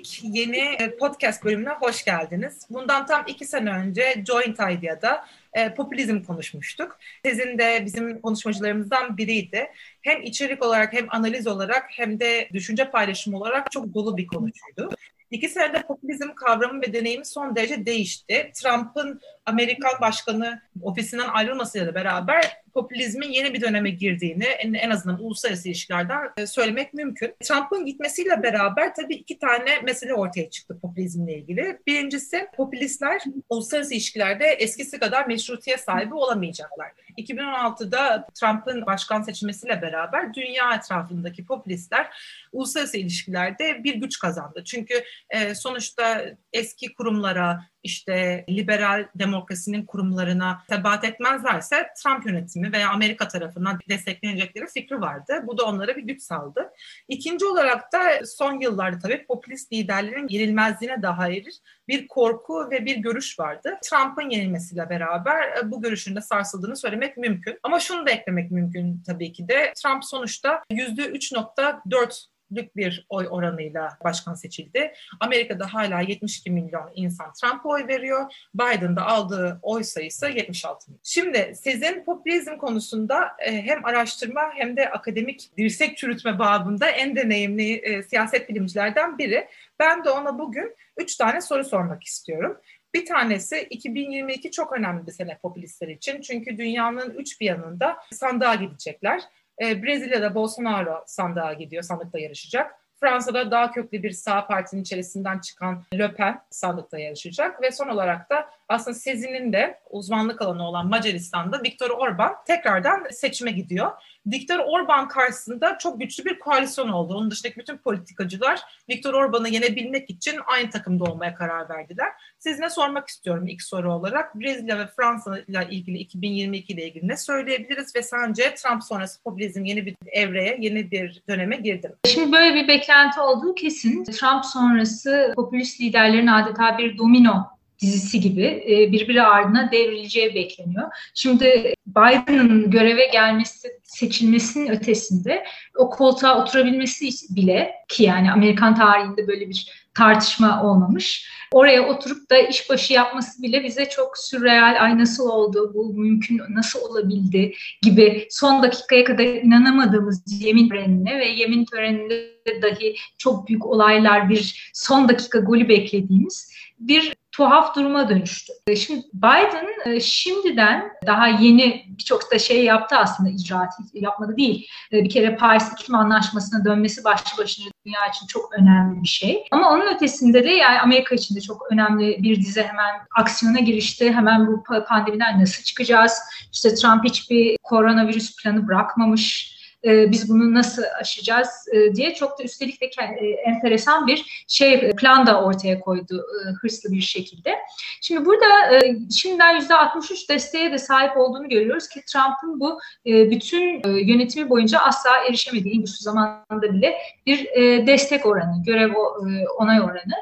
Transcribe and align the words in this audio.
ilk 0.00 0.36
yeni 0.36 0.58
e, 0.58 0.96
podcast 0.96 1.44
bölümüne 1.44 1.70
hoş 1.70 2.04
geldiniz. 2.04 2.66
Bundan 2.70 3.06
tam 3.06 3.24
iki 3.26 3.44
sene 3.44 3.70
önce 3.70 4.24
Joint 4.26 4.58
Idea'da 4.60 5.24
e, 5.52 5.74
popülizm 5.74 6.22
konuşmuştuk. 6.22 6.98
Sizin 7.24 7.58
de 7.58 7.82
bizim 7.84 8.20
konuşmacılarımızdan 8.20 9.16
biriydi. 9.16 9.70
Hem 10.02 10.22
içerik 10.22 10.64
olarak 10.64 10.92
hem 10.92 11.06
analiz 11.08 11.46
olarak 11.46 11.84
hem 11.90 12.20
de 12.20 12.48
düşünce 12.52 12.90
paylaşımı 12.90 13.36
olarak 13.36 13.70
çok 13.72 13.94
dolu 13.94 14.16
bir 14.16 14.26
konuşuydu. 14.26 14.90
İki 15.30 15.48
senede 15.48 15.82
popülizm 15.82 16.34
kavramı 16.34 16.82
ve 16.82 16.92
deneyimi 16.92 17.26
son 17.26 17.56
derece 17.56 17.86
değişti. 17.86 18.50
Trump'ın 18.54 19.20
Amerikan 19.50 20.00
başkanı 20.00 20.60
ofisinden 20.82 21.28
ayrılmasıyla 21.28 21.94
beraber 21.94 22.60
popülizmin 22.74 23.28
yeni 23.28 23.54
bir 23.54 23.60
döneme 23.60 23.90
girdiğini 23.90 24.44
en, 24.44 24.74
en 24.74 24.90
azından 24.90 25.24
uluslararası 25.24 25.68
ilişkilerden 25.68 26.30
e, 26.36 26.46
söylemek 26.46 26.94
mümkün. 26.94 27.34
Trump'ın 27.40 27.86
gitmesiyle 27.86 28.42
beraber 28.42 28.94
tabii 28.94 29.14
iki 29.14 29.38
tane 29.38 29.80
mesele 29.82 30.14
ortaya 30.14 30.50
çıktı 30.50 30.78
popülizmle 30.82 31.34
ilgili. 31.34 31.78
Birincisi 31.86 32.48
popülistler 32.56 33.22
uluslararası 33.48 33.94
ilişkilerde 33.94 34.46
eskisi 34.46 34.98
kadar 34.98 35.26
meşrutiyet 35.26 35.80
sahibi 35.80 36.14
olamayacaklar. 36.14 36.92
2016'da 37.18 38.26
Trump'ın 38.34 38.86
başkan 38.86 39.22
seçilmesiyle 39.22 39.82
beraber 39.82 40.34
dünya 40.34 40.74
etrafındaki 40.74 41.44
popülistler 41.44 42.08
uluslararası 42.52 42.96
ilişkilerde 42.96 43.84
bir 43.84 43.94
güç 43.94 44.18
kazandı. 44.18 44.64
Çünkü 44.64 45.04
e, 45.30 45.54
sonuçta 45.54 46.24
eski 46.52 46.94
kurumlara, 46.94 47.69
işte 47.82 48.44
liberal 48.48 49.08
demokrasinin 49.14 49.86
kurumlarına 49.86 50.62
tebat 50.68 51.04
etmezlerse 51.04 51.86
Trump 52.02 52.26
yönetimi 52.26 52.72
veya 52.72 52.90
Amerika 52.90 53.28
tarafından 53.28 53.78
desteklenecekleri 53.88 54.66
fikri 54.66 55.00
vardı. 55.00 55.44
Bu 55.46 55.58
da 55.58 55.64
onlara 55.64 55.96
bir 55.96 56.02
güç 56.02 56.22
saldı. 56.22 56.72
İkinci 57.08 57.46
olarak 57.46 57.92
da 57.92 58.26
son 58.26 58.60
yıllarda 58.60 58.98
tabii 58.98 59.26
popülist 59.26 59.72
liderlerin 59.72 60.28
yenilmezliğine 60.28 61.02
dair 61.02 61.60
bir 61.88 62.08
korku 62.08 62.70
ve 62.70 62.84
bir 62.84 62.96
görüş 62.96 63.38
vardı. 63.38 63.78
Trump'ın 63.82 64.30
yenilmesiyle 64.30 64.90
beraber 64.90 65.56
e, 65.56 65.70
bu 65.70 65.82
görüşün 65.82 66.16
de 66.16 66.20
sarsıldığını 66.20 66.76
söylemek 66.76 67.16
mümkün. 67.16 67.58
Ama 67.62 67.80
şunu 67.80 68.06
da 68.06 68.10
eklemek 68.10 68.50
mümkün 68.50 69.02
tabii 69.06 69.32
ki 69.32 69.48
de 69.48 69.72
Trump 69.76 70.04
sonuçta 70.04 70.62
%3.4 70.70 72.26
lük 72.56 72.76
bir 72.76 73.06
oy 73.08 73.26
oranıyla 73.30 73.98
başkan 74.04 74.34
seçildi. 74.34 74.92
Amerika'da 75.20 75.74
hala 75.74 76.00
72 76.00 76.50
milyon 76.50 76.90
insan 76.94 77.32
Trump'a 77.32 77.68
oy 77.68 77.86
veriyor. 77.88 78.32
Biden'da 78.54 79.06
aldığı 79.06 79.58
oy 79.62 79.82
sayısı 79.82 80.28
76 80.28 80.90
milyon. 80.90 81.00
Şimdi 81.04 81.52
sizin 81.56 82.04
popülizm 82.04 82.56
konusunda 82.56 83.30
e, 83.46 83.62
hem 83.62 83.84
araştırma 83.84 84.42
hem 84.54 84.76
de 84.76 84.90
akademik 84.90 85.56
dirsek 85.56 85.96
çürütme 85.96 86.38
babında 86.38 86.88
en 86.88 87.16
deneyimli 87.16 87.72
e, 87.74 88.02
siyaset 88.02 88.48
bilimcilerden 88.48 89.18
biri. 89.18 89.48
Ben 89.78 90.04
de 90.04 90.10
ona 90.10 90.38
bugün 90.38 90.76
üç 90.96 91.16
tane 91.16 91.40
soru 91.40 91.64
sormak 91.64 92.04
istiyorum. 92.04 92.60
Bir 92.94 93.06
tanesi 93.06 93.66
2022 93.70 94.50
çok 94.50 94.72
önemli 94.72 95.06
bir 95.06 95.12
sene 95.12 95.38
popülistler 95.38 95.88
için. 95.88 96.20
Çünkü 96.20 96.58
dünyanın 96.58 97.10
üç 97.10 97.40
bir 97.40 97.46
yanında 97.46 97.96
sandığa 98.12 98.54
gidecekler. 98.54 99.22
E, 99.60 99.82
Brezilya'da 99.82 100.34
Bolsonaro 100.34 101.04
sandığa 101.06 101.52
gidiyor, 101.52 101.82
sandıkta 101.82 102.18
yarışacak. 102.18 102.74
Fransa'da 103.00 103.50
daha 103.50 103.72
köklü 103.72 104.02
bir 104.02 104.10
sağ 104.10 104.46
partinin 104.46 104.82
içerisinden 104.82 105.38
çıkan 105.38 105.82
Le 105.94 106.14
Pen 106.14 106.40
sandıkta 106.50 106.98
yarışacak 106.98 107.62
ve 107.62 107.70
son 107.70 107.88
olarak 107.88 108.30
da 108.30 108.50
aslında 108.70 108.94
Sezin'in 108.94 109.52
de 109.52 109.80
uzmanlık 109.90 110.42
alanı 110.42 110.68
olan 110.68 110.86
Macaristan'da 110.86 111.62
Viktor 111.62 111.90
Orban 111.90 112.32
tekrardan 112.46 113.06
seçime 113.10 113.50
gidiyor. 113.50 113.90
Viktor 114.26 114.58
Orban 114.58 115.08
karşısında 115.08 115.78
çok 115.78 116.00
güçlü 116.00 116.24
bir 116.24 116.38
koalisyon 116.38 116.88
oldu. 116.88 117.14
Onun 117.14 117.30
dışındaki 117.30 117.60
bütün 117.60 117.76
politikacılar 117.76 118.60
Viktor 118.88 119.14
Orban'ı 119.14 119.48
yenebilmek 119.48 120.10
için 120.10 120.40
aynı 120.46 120.70
takımda 120.70 121.04
olmaya 121.04 121.34
karar 121.34 121.68
verdiler. 121.68 122.08
Sizine 122.38 122.70
sormak 122.70 123.08
istiyorum 123.08 123.46
ilk 123.46 123.62
soru 123.62 123.92
olarak. 123.92 124.34
Brezilya 124.34 124.78
ve 124.78 124.86
Fransa 124.86 125.38
ile 125.38 125.66
ilgili 125.70 125.98
2022 125.98 126.72
ile 126.72 126.88
ilgili 126.88 127.08
ne 127.08 127.16
söyleyebiliriz 127.16 127.96
ve 127.96 128.02
sence 128.02 128.54
Trump 128.54 128.84
sonrası 128.84 129.22
popülizm 129.22 129.64
yeni 129.64 129.86
bir 129.86 129.96
evreye, 130.06 130.56
yeni 130.60 130.90
bir 130.90 131.22
döneme 131.28 131.56
girdi 131.56 131.88
mi? 131.88 131.94
Şimdi 132.06 132.32
böyle 132.32 132.54
bir 132.54 132.68
beklenti 132.68 133.20
olduğu 133.20 133.54
kesin. 133.54 134.04
Trump 134.04 134.44
sonrası 134.44 135.32
popülist 135.36 135.80
liderlerin 135.80 136.26
adeta 136.26 136.78
bir 136.78 136.98
domino 136.98 137.59
dizisi 137.80 138.20
gibi 138.20 138.64
e, 138.68 138.92
birbiri 138.92 139.22
ardına 139.22 139.72
devrileceği 139.72 140.34
bekleniyor. 140.34 140.88
Şimdi 141.14 141.74
Biden'ın 141.86 142.70
göreve 142.70 143.06
gelmesi, 143.06 143.68
seçilmesinin 143.82 144.70
ötesinde 144.70 145.44
o 145.76 145.90
koltuğa 145.90 146.42
oturabilmesi 146.42 147.08
bile 147.36 147.72
ki 147.88 148.02
yani 148.02 148.32
Amerikan 148.32 148.74
tarihinde 148.74 149.28
böyle 149.28 149.48
bir 149.48 149.90
tartışma 149.94 150.62
olmamış. 150.62 151.30
Oraya 151.52 151.88
oturup 151.88 152.30
da 152.30 152.38
işbaşı 152.38 152.92
yapması 152.92 153.42
bile 153.42 153.64
bize 153.64 153.88
çok 153.88 154.18
sürreal, 154.18 154.76
ay 154.80 154.98
nasıl 154.98 155.28
oldu, 155.28 155.72
bu 155.74 155.94
mümkün, 155.94 156.40
nasıl 156.50 156.80
olabildi 156.80 157.54
gibi 157.82 158.26
son 158.30 158.62
dakikaya 158.62 159.04
kadar 159.04 159.24
inanamadığımız 159.24 160.42
yemin 160.42 160.68
törenine 160.68 161.18
ve 161.18 161.28
yemin 161.28 161.64
töreninde 161.64 162.62
dahi 162.62 162.96
çok 163.18 163.48
büyük 163.48 163.66
olaylar, 163.66 164.28
bir 164.30 164.70
son 164.74 165.08
dakika 165.08 165.38
golü 165.38 165.68
beklediğimiz 165.68 166.52
bir 166.78 167.19
tuhaf 167.40 167.76
duruma 167.76 168.08
dönüştü. 168.08 168.52
E, 168.66 168.76
şimdi 168.76 169.02
Biden 169.14 169.66
e, 169.86 170.00
şimdiden 170.00 170.90
daha 171.06 171.26
yeni 171.26 171.84
birçok 171.88 172.32
da 172.32 172.38
şey 172.38 172.64
yaptı 172.64 172.96
aslında 172.96 173.30
icraat 173.30 173.72
yapmadı 173.94 174.36
değil. 174.36 174.66
E, 174.92 175.04
bir 175.04 175.10
kere 175.10 175.36
Paris 175.36 175.72
İklim 175.72 175.94
Anlaşması'na 175.94 176.64
dönmesi 176.64 177.04
başlı 177.04 177.42
başına 177.42 177.66
dünya 177.86 178.06
için 178.06 178.26
çok 178.26 178.52
önemli 178.58 179.02
bir 179.02 179.08
şey. 179.08 179.44
Ama 179.50 179.70
onun 179.70 179.94
ötesinde 179.94 180.44
de 180.44 180.50
yani 180.50 180.80
Amerika 180.80 181.14
için 181.14 181.36
de 181.36 181.40
çok 181.40 181.72
önemli 181.72 182.22
bir 182.22 182.36
dizi 182.36 182.62
hemen 182.62 182.94
aksiyona 183.16 183.60
girişti. 183.60 184.12
Hemen 184.12 184.46
bu 184.46 184.62
pandemiden 184.88 185.40
nasıl 185.40 185.62
çıkacağız? 185.62 186.18
İşte 186.52 186.74
Trump 186.74 187.04
hiçbir 187.04 187.56
koronavirüs 187.62 188.36
planı 188.42 188.68
bırakmamış 188.68 189.59
e, 189.84 190.10
biz 190.10 190.28
bunu 190.28 190.54
nasıl 190.54 190.82
aşacağız 191.00 191.48
e, 191.72 191.94
diye 191.94 192.14
çok 192.14 192.38
da 192.38 192.42
üstelik 192.42 192.80
de 192.80 192.86
e, 192.86 193.26
enteresan 193.26 194.06
bir 194.06 194.44
şey 194.48 194.90
plan 194.90 195.26
da 195.26 195.42
ortaya 195.42 195.80
koydu 195.80 196.24
e, 196.44 196.50
hırslı 196.50 196.92
bir 196.92 197.00
şekilde. 197.00 197.54
Şimdi 198.00 198.24
burada 198.24 198.74
e, 198.74 198.96
şimdiden 199.10 199.60
%63 199.60 200.28
desteğe 200.28 200.72
de 200.72 200.78
sahip 200.78 201.16
olduğunu 201.16 201.48
görüyoruz 201.48 201.88
ki 201.88 202.00
Trump'ın 202.12 202.60
bu 202.60 202.80
e, 203.06 203.30
bütün 203.30 203.82
e, 203.84 203.88
yönetimi 203.88 204.50
boyunca 204.50 204.78
asla 204.78 205.10
erişemediği 205.28 205.74
en 205.74 205.80
güçlü 205.80 206.02
zamanda 206.02 206.72
bile 206.72 206.96
bir 207.26 207.46
e, 207.46 207.86
destek 207.86 208.26
oranı, 208.26 208.62
görev 208.64 208.90
e, 208.90 209.48
onay 209.48 209.80
oranı. 209.80 210.14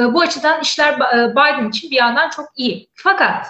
E, 0.00 0.14
bu 0.14 0.20
açıdan 0.20 0.60
işler 0.60 0.92
e, 0.92 1.30
Biden 1.30 1.68
için 1.68 1.90
bir 1.90 1.96
yandan 1.96 2.30
çok 2.30 2.46
iyi. 2.56 2.88
Fakat 2.94 3.46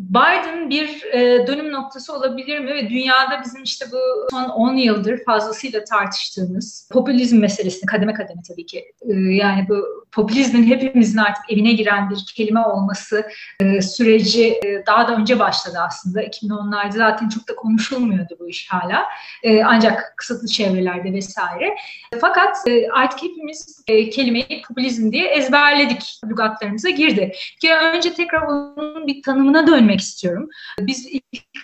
Biden 0.00 0.70
bir 0.70 1.04
e, 1.12 1.46
dönüm 1.46 1.72
noktası 1.72 2.16
olabilir 2.16 2.58
mi? 2.58 2.66
Ve 2.66 2.88
dünyada 2.88 3.42
bizim 3.44 3.62
işte 3.62 3.86
bu 3.92 4.26
son 4.30 4.44
10 4.44 4.74
yıldır 4.76 5.24
fazlasıyla 5.24 5.84
tartıştığımız 5.84 6.88
popülizm 6.92 7.38
meselesini 7.38 7.86
kademe 7.86 8.14
kademe 8.14 8.40
tabii 8.48 8.66
ki 8.66 8.84
e, 9.02 9.12
yani 9.14 9.66
bu 9.68 10.04
popülizmin 10.12 10.64
hepimizin 10.64 11.18
artık 11.18 11.52
evine 11.52 11.72
giren 11.72 12.10
bir 12.10 12.24
kelime 12.36 12.60
olması 12.60 13.26
e, 13.60 13.82
süreci 13.82 14.48
e, 14.48 14.86
daha 14.86 15.08
da 15.08 15.16
önce 15.16 15.38
başladı 15.38 15.78
aslında. 15.86 16.24
2010'larda 16.24 16.92
zaten 16.92 17.28
çok 17.28 17.48
da 17.48 17.56
konuşulmuyordu 17.56 18.36
bu 18.40 18.48
iş 18.48 18.68
hala. 18.70 19.02
E, 19.42 19.64
ancak 19.64 20.14
kısıtlı 20.16 20.48
çevrelerde 20.48 21.12
vesaire. 21.12 21.76
Fakat 22.20 22.68
e, 22.68 22.88
artık 22.88 23.22
hepimiz 23.22 23.84
e, 23.88 24.10
kelimeyi 24.10 24.62
popülizm 24.68 25.12
diye 25.12 25.28
ezberledik. 25.28 26.20
Lügatlarımıza 26.26 26.90
girdi. 26.90 27.32
Bir 27.62 27.70
önce 27.70 28.14
tekrar 28.14 28.42
onun 28.42 29.06
bir 29.06 29.22
tanımına 29.22 29.66
dönmek 29.66 29.83
dönmek 29.84 30.00
istiyorum. 30.00 30.48
Biz 30.80 31.08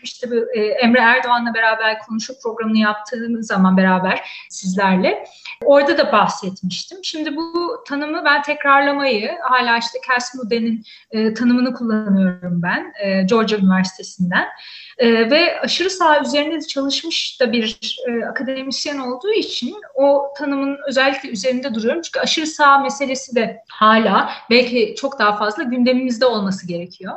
işte 0.02 0.28
e, 0.55 0.61
Emre 0.61 1.00
Erdoğan'la 1.00 1.55
beraber 1.55 1.99
konuşup 1.99 2.43
programını 2.43 2.78
yaptığımız 2.78 3.46
zaman 3.46 3.76
beraber 3.76 4.28
sizlerle 4.50 5.25
orada 5.64 5.99
da 5.99 6.12
bahsetmiştim. 6.12 6.99
Şimdi 7.02 7.37
bu 7.37 7.76
tanımı 7.88 8.25
ben 8.25 8.43
tekrarlamayı 8.43 9.31
hala 9.43 9.78
işte 9.78 9.99
Cass 10.08 10.34
Moody'nin 10.34 10.84
e, 11.11 11.34
tanımını 11.34 11.75
kullanıyorum 11.75 12.62
ben 12.62 12.93
e, 13.00 13.22
Georgia 13.22 13.58
Üniversitesi'nden. 13.58 14.46
Ve 15.00 15.61
aşırı 15.61 15.90
sağ 15.90 16.20
üzerinde 16.20 16.61
çalışmış 16.61 17.40
da 17.40 17.52
bir 17.52 17.78
akademisyen 18.31 18.99
olduğu 18.99 19.32
için 19.32 19.76
o 19.94 20.34
tanımın 20.38 20.78
özellikle 20.88 21.28
üzerinde 21.28 21.75
duruyorum. 21.75 22.02
Çünkü 22.02 22.20
aşırı 22.20 22.46
sağ 22.46 22.78
meselesi 22.78 23.34
de 23.34 23.62
hala 23.69 24.31
belki 24.50 24.94
çok 24.99 25.19
daha 25.19 25.37
fazla 25.37 25.62
gündemimizde 25.62 26.26
olması 26.26 26.67
gerekiyor. 26.67 27.14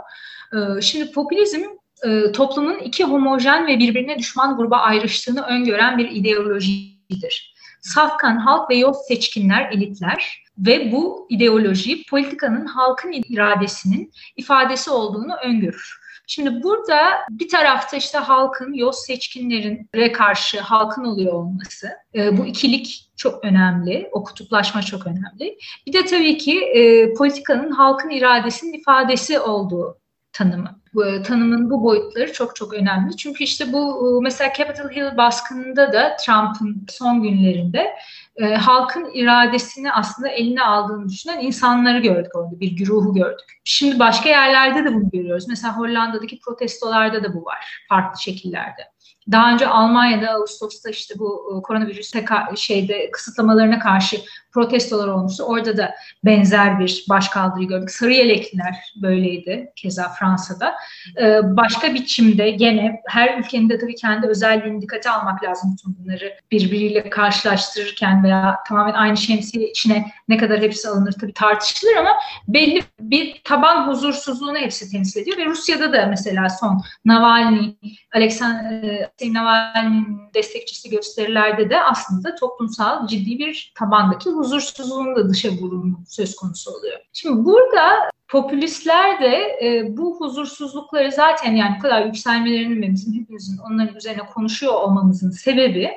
Ee, 0.54 0.82
şimdi 0.82 1.12
popülizm 1.12 1.62
e, 2.04 2.32
toplumun 2.32 2.80
iki 2.80 3.04
homojen 3.04 3.68
ve 3.68 3.80
birbirine 3.80 4.20
düşman 4.20 4.58
gruba 4.58 4.78
ayrıştığını 4.78 5.42
öngören 5.42 5.98
bir 5.98 6.12
ideolojidir. 6.12 7.54
Safkan 7.82 8.38
halk 8.38 8.70
ve 8.70 8.76
yol 8.76 8.94
seçkinler, 8.94 9.72
elitler 9.72 10.44
ve 10.58 10.92
bu 10.92 11.28
ideoloji 11.30 12.06
politikanın 12.10 12.66
halkın 12.66 13.12
iradesinin 13.12 14.12
ifadesi 14.38 14.92
olduğunu 14.92 15.36
öngörür. 15.36 16.04
Şimdi 16.28 16.64
burada 16.64 16.98
bir 17.30 17.50
tarafta 17.50 17.98
işte 17.98 18.18
halkın, 18.18 18.74
yoz 18.74 18.96
seçkinlerin 18.96 19.90
karşı 20.14 20.60
halkın 20.60 21.06
oluyor 21.06 21.34
olması. 21.34 21.90
E, 22.16 22.38
bu 22.38 22.46
ikilik 22.46 23.10
çok 23.18 23.46
önemli. 23.46 24.10
O 24.12 24.24
kutuplaşma 24.24 24.82
çok 24.82 25.08
önemli. 25.08 25.58
Bir 25.88 25.94
de 25.94 26.06
tabii 26.06 26.38
ki 26.38 26.62
e, 26.62 27.14
politikanın 27.14 27.72
halkın 27.72 28.10
iradesinin 28.10 28.74
ifadesi 28.74 29.40
olduğu 29.40 30.03
tanımı. 30.34 30.80
Bu, 30.94 31.06
e, 31.06 31.24
tanımın 31.24 31.70
bu 31.70 31.84
boyutları 31.84 32.34
çok 32.34 32.56
çok 32.56 32.74
önemli. 32.74 33.18
Çünkü 33.18 33.44
işte 33.44 33.74
bu 33.74 34.08
e, 34.08 34.24
mesela 34.24 34.54
Capitol 34.58 34.90
Hill 34.90 35.18
baskınında 35.18 35.94
da 35.94 36.16
Trump'ın 36.16 36.86
son 36.90 37.24
günlerinde 37.24 37.96
e, 38.36 38.56
halkın 38.56 39.12
iradesini 39.14 39.94
aslında 39.94 40.30
eline 40.30 40.64
aldığını 40.64 41.10
düşünen 41.10 41.40
insanları 41.40 42.00
gördük 42.00 42.36
orada, 42.36 42.60
bir 42.60 42.72
güruhu 42.72 43.14
gördük. 43.14 43.62
Şimdi 43.64 44.00
başka 44.00 44.30
yerlerde 44.30 44.86
de 44.86 44.94
bunu 44.94 45.10
görüyoruz. 45.10 45.48
Mesela 45.48 45.78
Hollanda'daki 45.78 46.40
protestolarda 46.40 47.24
da 47.24 47.34
bu 47.34 47.46
var, 47.46 47.86
farklı 47.90 48.22
şekillerde. 48.22 48.94
Daha 49.32 49.54
önce 49.54 49.68
Almanya'da 49.68 50.30
Ağustos'ta 50.30 50.90
işte 50.90 51.20
bu 51.20 51.62
koronavirüs 51.64 52.12
şeyde 52.56 53.12
kısıtlamalarına 53.12 53.80
karşı 53.80 54.18
protestolar 54.54 55.08
olmuştu. 55.08 55.44
Orada 55.44 55.78
da 55.78 55.96
benzer 56.26 56.80
bir 56.80 57.06
başkaldırı 57.10 57.64
gördük. 57.64 57.92
Sarı 57.92 58.14
yelekliler 58.14 58.76
böyleydi 58.96 59.72
keza 59.76 60.10
Fransa'da. 60.10 60.76
Ee, 61.22 61.40
başka 61.44 61.94
biçimde 61.94 62.50
gene 62.50 63.02
her 63.08 63.38
ülkenin 63.38 63.70
de 63.70 63.78
tabii 63.78 63.96
kendi 63.96 64.28
özelliğini 64.28 64.82
dikkate 64.82 65.10
almak 65.10 65.44
lazım 65.44 65.76
bütün 65.78 65.98
bunları 65.98 66.34
birbiriyle 66.52 67.10
karşılaştırırken 67.10 68.24
veya 68.24 68.60
tamamen 68.68 68.94
aynı 68.94 69.18
şemsiye 69.18 69.70
içine 69.70 70.06
ne 70.28 70.38
kadar 70.38 70.62
hepsi 70.62 70.90
alınır 70.90 71.14
tabii 71.22 71.34
tartışılır 71.34 71.96
ama 71.96 72.12
belli 72.48 72.84
bir 73.00 73.42
taban 73.44 73.88
huzursuzluğunu 73.88 74.58
hepsi 74.58 74.92
temsil 74.92 75.22
ediyor 75.22 75.38
ve 75.38 75.46
Rusya'da 75.46 75.94
da 75.94 76.06
mesela 76.06 76.50
son 76.50 76.82
Navalny, 77.06 77.76
Alexander 78.16 79.10
Navalny'nin 79.22 80.18
destekçisi 80.34 80.90
gösterilerde 80.90 81.70
de 81.70 81.82
aslında 81.82 82.36
toplumsal 82.36 83.08
ciddi 83.08 83.40
bir 83.40 83.74
tabandaki 83.76 84.30
huzursuzluğun 84.44 85.16
da 85.16 85.30
dışa 85.30 85.50
vurumu 85.50 86.04
söz 86.08 86.36
konusu 86.36 86.72
oluyor. 86.72 87.00
Şimdi 87.14 87.46
burada 87.46 88.12
popülistler 88.28 89.22
de 89.22 89.36
e, 89.64 89.98
bu 89.98 90.20
huzursuzlukları 90.20 91.12
zaten 91.12 91.56
yani 91.56 91.76
bu 91.78 91.82
kadar 91.82 92.06
yükselmelerinin 92.06 92.82
ve 92.82 92.94
bizim 92.94 93.14
hepimizin 93.14 93.58
onların 93.58 93.96
üzerine 93.96 94.26
konuşuyor 94.34 94.74
olmamızın 94.74 95.32
sebebi 95.32 95.92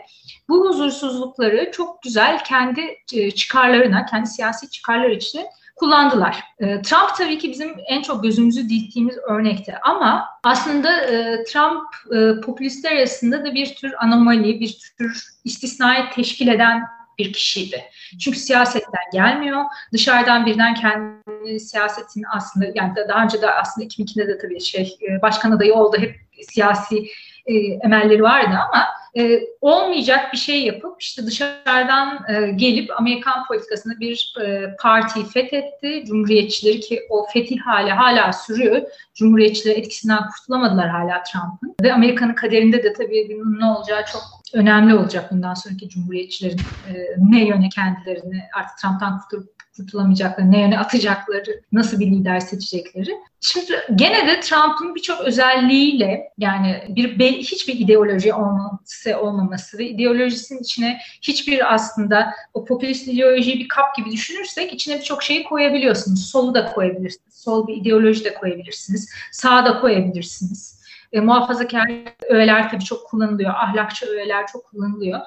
bu 0.48 0.69
huzursuzlukları 0.69 1.70
çok 1.72 2.02
güzel 2.02 2.44
kendi 2.44 2.81
e, 3.12 3.31
çıkarlarına, 3.31 4.06
kendi 4.06 4.26
siyasi 4.26 4.70
çıkarlar 4.70 5.10
için 5.10 5.46
kullandılar. 5.76 6.44
E, 6.58 6.82
Trump 6.82 7.16
tabii 7.19 7.38
ki 7.38 7.50
bizim 7.50 7.75
en 7.87 8.02
çok 8.02 8.22
gözümüzü 8.22 8.69
diktiğimiz 8.69 9.16
örnekti 9.19 9.75
ama 9.82 10.25
aslında 10.44 11.00
e, 11.00 11.44
Trump 11.44 11.82
e, 12.14 12.40
popülistler 12.40 12.96
arasında 12.96 13.44
da 13.44 13.54
bir 13.54 13.75
tür 13.75 13.93
anomali, 13.98 14.60
bir 14.60 14.78
tür 14.98 15.25
istisnai 15.44 16.10
teşkil 16.14 16.48
eden 16.48 16.82
bir 17.19 17.33
kişiydi. 17.33 17.85
Çünkü 18.21 18.39
siyasetten 18.39 19.05
gelmiyor. 19.13 19.65
Dışarıdan 19.93 20.47
birden 20.47 20.75
kendi 20.75 21.61
siyasetin 21.61 22.25
aslında 22.37 22.67
yani 22.75 22.95
daha 23.09 23.25
önce 23.25 23.43
de 23.43 23.51
aslında 23.51 23.87
2002'de 23.87 24.29
de 24.29 24.39
tabii 24.39 24.61
şey 24.61 24.99
e, 25.09 25.23
başkan 25.23 25.51
adayı 25.51 25.75
oldu. 25.75 25.97
Hep 26.01 26.21
siyasi 26.49 27.07
e, 27.47 27.55
emelleri 27.57 28.23
vardı 28.23 28.57
ama 28.69 28.87
e, 29.17 29.41
olmayacak 29.61 30.33
bir 30.33 30.39
şey 30.39 30.65
yapıp 30.65 31.03
işte 31.03 31.27
dışarıdan 31.27 32.25
e, 32.29 32.51
gelip 32.51 33.01
Amerikan 33.01 33.47
politikasında 33.49 34.01
bir 34.01 34.35
e, 34.41 34.77
partiyi 34.81 35.27
fethetti. 35.27 36.05
Cumhuriyetçileri 36.07 36.81
ki 36.81 37.01
o 37.11 37.27
fetih 37.33 37.61
hali 37.61 37.91
hala 37.91 38.33
sürüyor. 38.33 38.83
Cumhuriyetçiler 39.15 39.77
etkisinden 39.77 40.23
kurtulamadılar 40.29 40.89
hala 40.89 41.23
Trump'ın. 41.23 41.75
Ve 41.83 41.93
Amerika'nın 41.93 42.35
kaderinde 42.35 42.83
de 42.83 42.93
tabii 42.93 43.29
bunun 43.31 43.61
ne 43.61 43.65
olacağı 43.65 44.05
çok 44.13 44.23
önemli 44.53 44.95
olacak 44.95 45.33
bundan 45.33 45.55
sonraki 45.55 45.89
cumhuriyetçilerin 45.89 46.61
e, 46.89 46.95
ne 47.19 47.45
yöne 47.45 47.69
kendilerini 47.69 48.43
artık 48.55 48.79
Trump'tan 48.79 49.21
kurtulup 49.21 49.57
kurtulamayacakları, 49.76 50.50
ne 50.50 50.61
yöne 50.61 50.78
atacakları, 50.78 51.61
nasıl 51.73 52.00
bir 52.00 52.06
lider 52.06 52.40
seçecekleri. 52.40 53.17
Şimdi 53.40 53.73
gene 53.94 54.26
de 54.26 54.40
Trump'ın 54.40 54.94
birçok 54.94 55.20
özelliğiyle 55.20 56.32
yani 56.38 56.82
bir 56.88 57.32
hiçbir 57.32 57.75
ideoloji 57.75 58.34
olması 58.34 59.19
olmaması 59.20 59.78
ve 59.78 59.87
ideolojisinin 59.87 60.62
içine 60.62 60.99
hiçbir 61.23 61.75
aslında 61.75 62.32
o 62.55 62.64
popülist 62.64 63.08
ideolojiyi 63.08 63.58
bir 63.58 63.69
kap 63.69 63.96
gibi 63.96 64.11
düşünürsek 64.11 64.73
içine 64.73 64.99
birçok 64.99 65.23
şeyi 65.23 65.44
koyabiliyorsunuz. 65.44 66.26
Solu 66.31 66.55
da 66.55 66.72
koyabilirsiniz. 66.72 67.34
Sol 67.34 67.67
bir 67.67 67.76
ideoloji 67.76 68.25
de 68.25 68.34
koyabilirsiniz. 68.34 69.11
Sağa 69.32 69.67
da 69.67 69.81
koyabilirsiniz. 69.81 70.81
E, 71.12 71.20
muhafazakar 71.20 71.90
öğeler 72.29 72.70
tabii 72.70 72.84
çok 72.84 73.06
kullanılıyor. 73.06 73.50
Ahlakçı 73.50 74.06
öğeler 74.06 74.46
çok 74.46 74.64
kullanılıyor. 74.64 75.20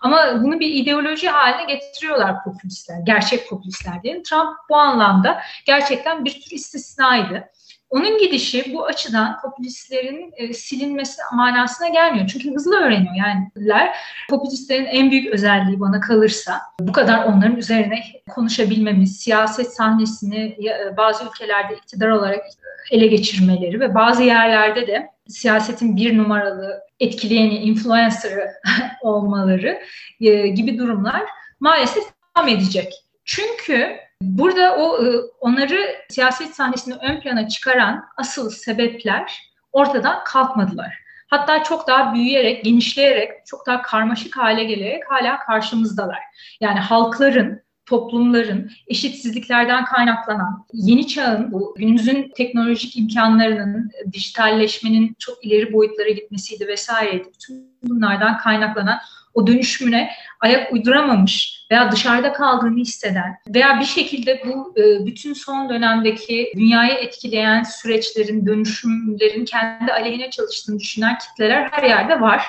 Ama 0.00 0.42
bunu 0.42 0.60
bir 0.60 0.74
ideoloji 0.74 1.28
haline 1.28 1.74
getiriyorlar 1.74 2.44
popülistler, 2.44 2.98
gerçek 3.04 3.48
popülistler 3.48 4.02
diyelim. 4.02 4.22
Trump 4.22 4.56
bu 4.70 4.76
anlamda 4.76 5.40
gerçekten 5.66 6.24
bir 6.24 6.40
tür 6.40 6.50
istisnaydı. 6.50 7.48
Onun 7.90 8.18
gidişi 8.18 8.74
bu 8.74 8.86
açıdan 8.86 9.40
popülistlerin 9.40 10.32
e, 10.36 10.52
silinmesi 10.52 11.22
manasına 11.32 11.88
gelmiyor. 11.88 12.26
Çünkü 12.26 12.54
hızlı 12.54 12.76
öğreniyor 12.76 13.14
yani. 13.14 13.50
Popülistlerin 14.30 14.84
en 14.86 15.10
büyük 15.10 15.34
özelliği 15.34 15.80
bana 15.80 16.00
kalırsa 16.00 16.60
bu 16.80 16.92
kadar 16.92 17.24
onların 17.24 17.56
üzerine 17.56 17.98
konuşabilmemiz, 18.30 19.16
siyaset 19.16 19.74
sahnesini 19.74 20.56
e, 20.68 20.96
bazı 20.96 21.24
ülkelerde 21.24 21.74
iktidar 21.76 22.08
olarak 22.08 22.44
ele 22.90 23.06
geçirmeleri 23.06 23.80
ve 23.80 23.94
bazı 23.94 24.22
yerlerde 24.22 24.86
de 24.86 25.15
siyasetin 25.28 25.96
bir 25.96 26.18
numaralı 26.18 26.80
etkileyeni, 27.00 27.54
influencer'ı 27.54 28.50
olmaları 29.00 29.80
e, 30.20 30.46
gibi 30.46 30.78
durumlar 30.78 31.22
maalesef 31.60 32.04
devam 32.36 32.48
edecek. 32.48 32.92
Çünkü 33.24 33.96
burada 34.22 34.76
o 34.76 35.04
e, 35.04 35.08
onları 35.40 35.78
siyaset 36.08 36.54
sahnesinde 36.54 36.94
ön 36.94 37.20
plana 37.20 37.48
çıkaran 37.48 38.04
asıl 38.16 38.50
sebepler 38.50 39.38
ortadan 39.72 40.24
kalkmadılar. 40.24 41.06
Hatta 41.28 41.62
çok 41.62 41.88
daha 41.88 42.14
büyüyerek, 42.14 42.64
genişleyerek, 42.64 43.46
çok 43.46 43.66
daha 43.66 43.82
karmaşık 43.82 44.36
hale 44.36 44.64
gelerek 44.64 45.02
hala 45.10 45.38
karşımızdalar. 45.38 46.18
Yani 46.60 46.78
halkların 46.78 47.65
toplumların 47.86 48.70
eşitsizliklerden 48.88 49.84
kaynaklanan 49.84 50.66
yeni 50.72 51.06
çağın 51.06 51.52
bu 51.52 51.74
günümüzün 51.78 52.32
teknolojik 52.36 52.96
imkanlarının 52.96 53.90
dijitalleşmenin 54.12 55.16
çok 55.18 55.44
ileri 55.44 55.72
boyutlara 55.72 56.08
gitmesiydi 56.08 56.66
vesaireydi. 56.66 57.28
Bütün 57.34 57.76
bunlardan 57.82 58.38
kaynaklanan 58.38 58.98
o 59.34 59.46
dönüşümüne 59.46 60.10
ayak 60.40 60.72
uyduramamış 60.72 61.66
veya 61.70 61.92
dışarıda 61.92 62.32
kaldığını 62.32 62.78
hisseden 62.78 63.36
veya 63.48 63.80
bir 63.80 63.84
şekilde 63.84 64.42
bu 64.46 64.74
e, 64.80 65.06
bütün 65.06 65.32
son 65.32 65.68
dönemdeki 65.68 66.52
dünyayı 66.56 66.94
etkileyen 66.94 67.62
süreçlerin, 67.62 68.46
dönüşümlerin 68.46 69.44
kendi 69.44 69.92
aleyhine 69.92 70.30
çalıştığını 70.30 70.78
düşünen 70.78 71.18
kitleler 71.18 71.68
her 71.70 71.82
yerde 71.82 72.20
var. 72.20 72.42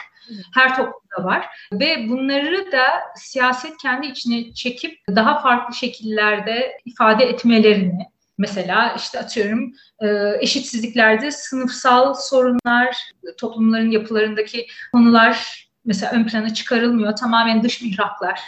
Her 0.53 0.75
toplumda 0.75 1.29
var 1.29 1.45
ve 1.73 2.09
bunları 2.09 2.71
da 2.71 2.87
siyaset 3.15 3.77
kendi 3.81 4.07
içine 4.07 4.53
çekip 4.53 4.99
daha 5.15 5.41
farklı 5.41 5.75
şekillerde 5.75 6.77
ifade 6.85 7.25
etmelerini 7.25 8.07
Mesela 8.37 8.93
işte 8.97 9.19
atıyorum 9.19 9.73
e, 9.99 10.07
eşitsizliklerde 10.39 11.31
sınıfsal 11.31 12.13
sorunlar, 12.13 12.97
toplumların 13.37 13.91
yapılarındaki 13.91 14.67
konular 14.91 15.67
mesela 15.85 16.11
ön 16.11 16.27
plana 16.27 16.53
çıkarılmıyor. 16.53 17.15
Tamamen 17.15 17.63
dış 17.63 17.81
mihraklar 17.81 18.39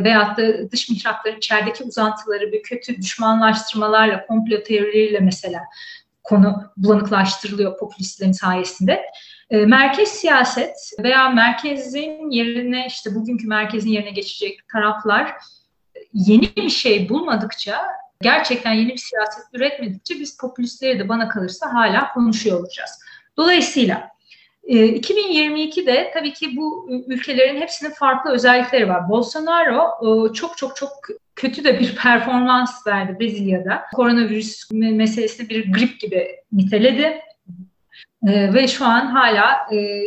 veyahut 0.00 0.38
da 0.38 0.70
dış 0.70 0.90
mihrakların 0.90 1.36
içerideki 1.36 1.84
uzantıları 1.84 2.52
bir 2.52 2.62
kötü 2.62 2.96
düşmanlaştırmalarla, 2.96 4.26
komplo 4.26 4.62
teorileriyle 4.62 5.20
mesela 5.20 5.60
konu 6.24 6.72
bulanıklaştırılıyor 6.76 7.78
popülistlerin 7.78 8.32
sayesinde. 8.32 9.02
E, 9.50 9.56
merkez 9.56 10.08
siyaset 10.08 10.76
veya 11.02 11.28
merkezin 11.28 12.30
yerine 12.30 12.86
işte 12.88 13.14
bugünkü 13.14 13.46
merkezin 13.46 13.90
yerine 13.90 14.10
geçecek 14.10 14.68
taraflar 14.72 15.34
yeni 16.12 16.56
bir 16.56 16.68
şey 16.68 17.08
bulmadıkça 17.08 17.82
gerçekten 18.22 18.72
yeni 18.72 18.92
bir 18.92 18.98
siyaset 18.98 19.44
üretmedikçe 19.52 20.14
biz 20.20 20.36
popülistleri 20.36 20.98
de 20.98 21.08
bana 21.08 21.28
kalırsa 21.28 21.74
hala 21.74 22.12
konuşuyor 22.12 22.60
olacağız. 22.60 22.90
Dolayısıyla 23.36 24.08
2022'de 24.68 25.92
e, 25.92 26.10
tabii 26.10 26.32
ki 26.32 26.56
bu 26.56 26.88
ülkelerin 27.08 27.60
hepsinin 27.60 27.90
farklı 27.90 28.30
özellikleri 28.30 28.88
var. 28.88 29.08
Bolsonaro 29.08 29.88
e, 30.02 30.32
çok 30.32 30.58
çok 30.58 30.76
çok 30.76 30.90
kötü 31.34 31.64
de 31.64 31.80
bir 31.80 31.96
performans 32.02 32.86
verdi 32.86 33.20
Brezilya'da. 33.20 33.82
Koronavirüs 33.94 34.70
meselesini 34.70 35.48
bir 35.48 35.72
grip 35.72 36.00
gibi 36.00 36.36
niteledi. 36.52 37.20
E, 38.26 38.54
ve 38.54 38.68
şu 38.68 38.84
an 38.84 39.06
hala 39.06 39.74
e, 39.74 40.02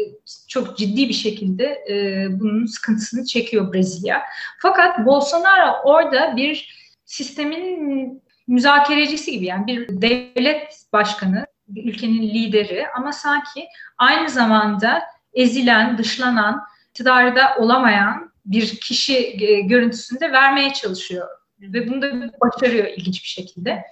çok 0.48 0.78
ciddi 0.78 1.10
bir 1.10 1.14
şekilde 1.14 1.84
e, 1.90 2.28
bunun 2.40 2.66
sıkıntısını 2.66 3.26
çekiyor 3.26 3.74
Brezilya. 3.74 4.24
Fakat 4.58 5.06
Bolsonaro 5.06 5.76
orada 5.84 6.36
bir 6.36 6.76
sistemin 7.06 8.24
müzakerecisi 8.48 9.32
gibi 9.32 9.46
yani 9.46 9.68
bir 9.68 10.02
devlet 10.02 10.86
başkanı 10.94 11.46
ülkenin 11.76 12.22
lideri 12.22 12.88
ama 12.96 13.12
sanki 13.12 13.68
aynı 13.98 14.30
zamanda 14.30 15.02
ezilen, 15.34 15.98
dışlanan, 15.98 16.62
iktidarda 16.90 17.56
olamayan 17.58 18.32
bir 18.46 18.76
kişi 18.76 19.18
e, 19.18 19.62
görüntüsünde 19.62 20.32
vermeye 20.32 20.74
çalışıyor. 20.74 21.28
Ve 21.62 21.88
bunu 21.88 22.02
da 22.02 22.32
başarıyor 22.42 22.88
ilginç 22.88 23.24
bir 23.24 23.30
şekilde. 23.30 23.84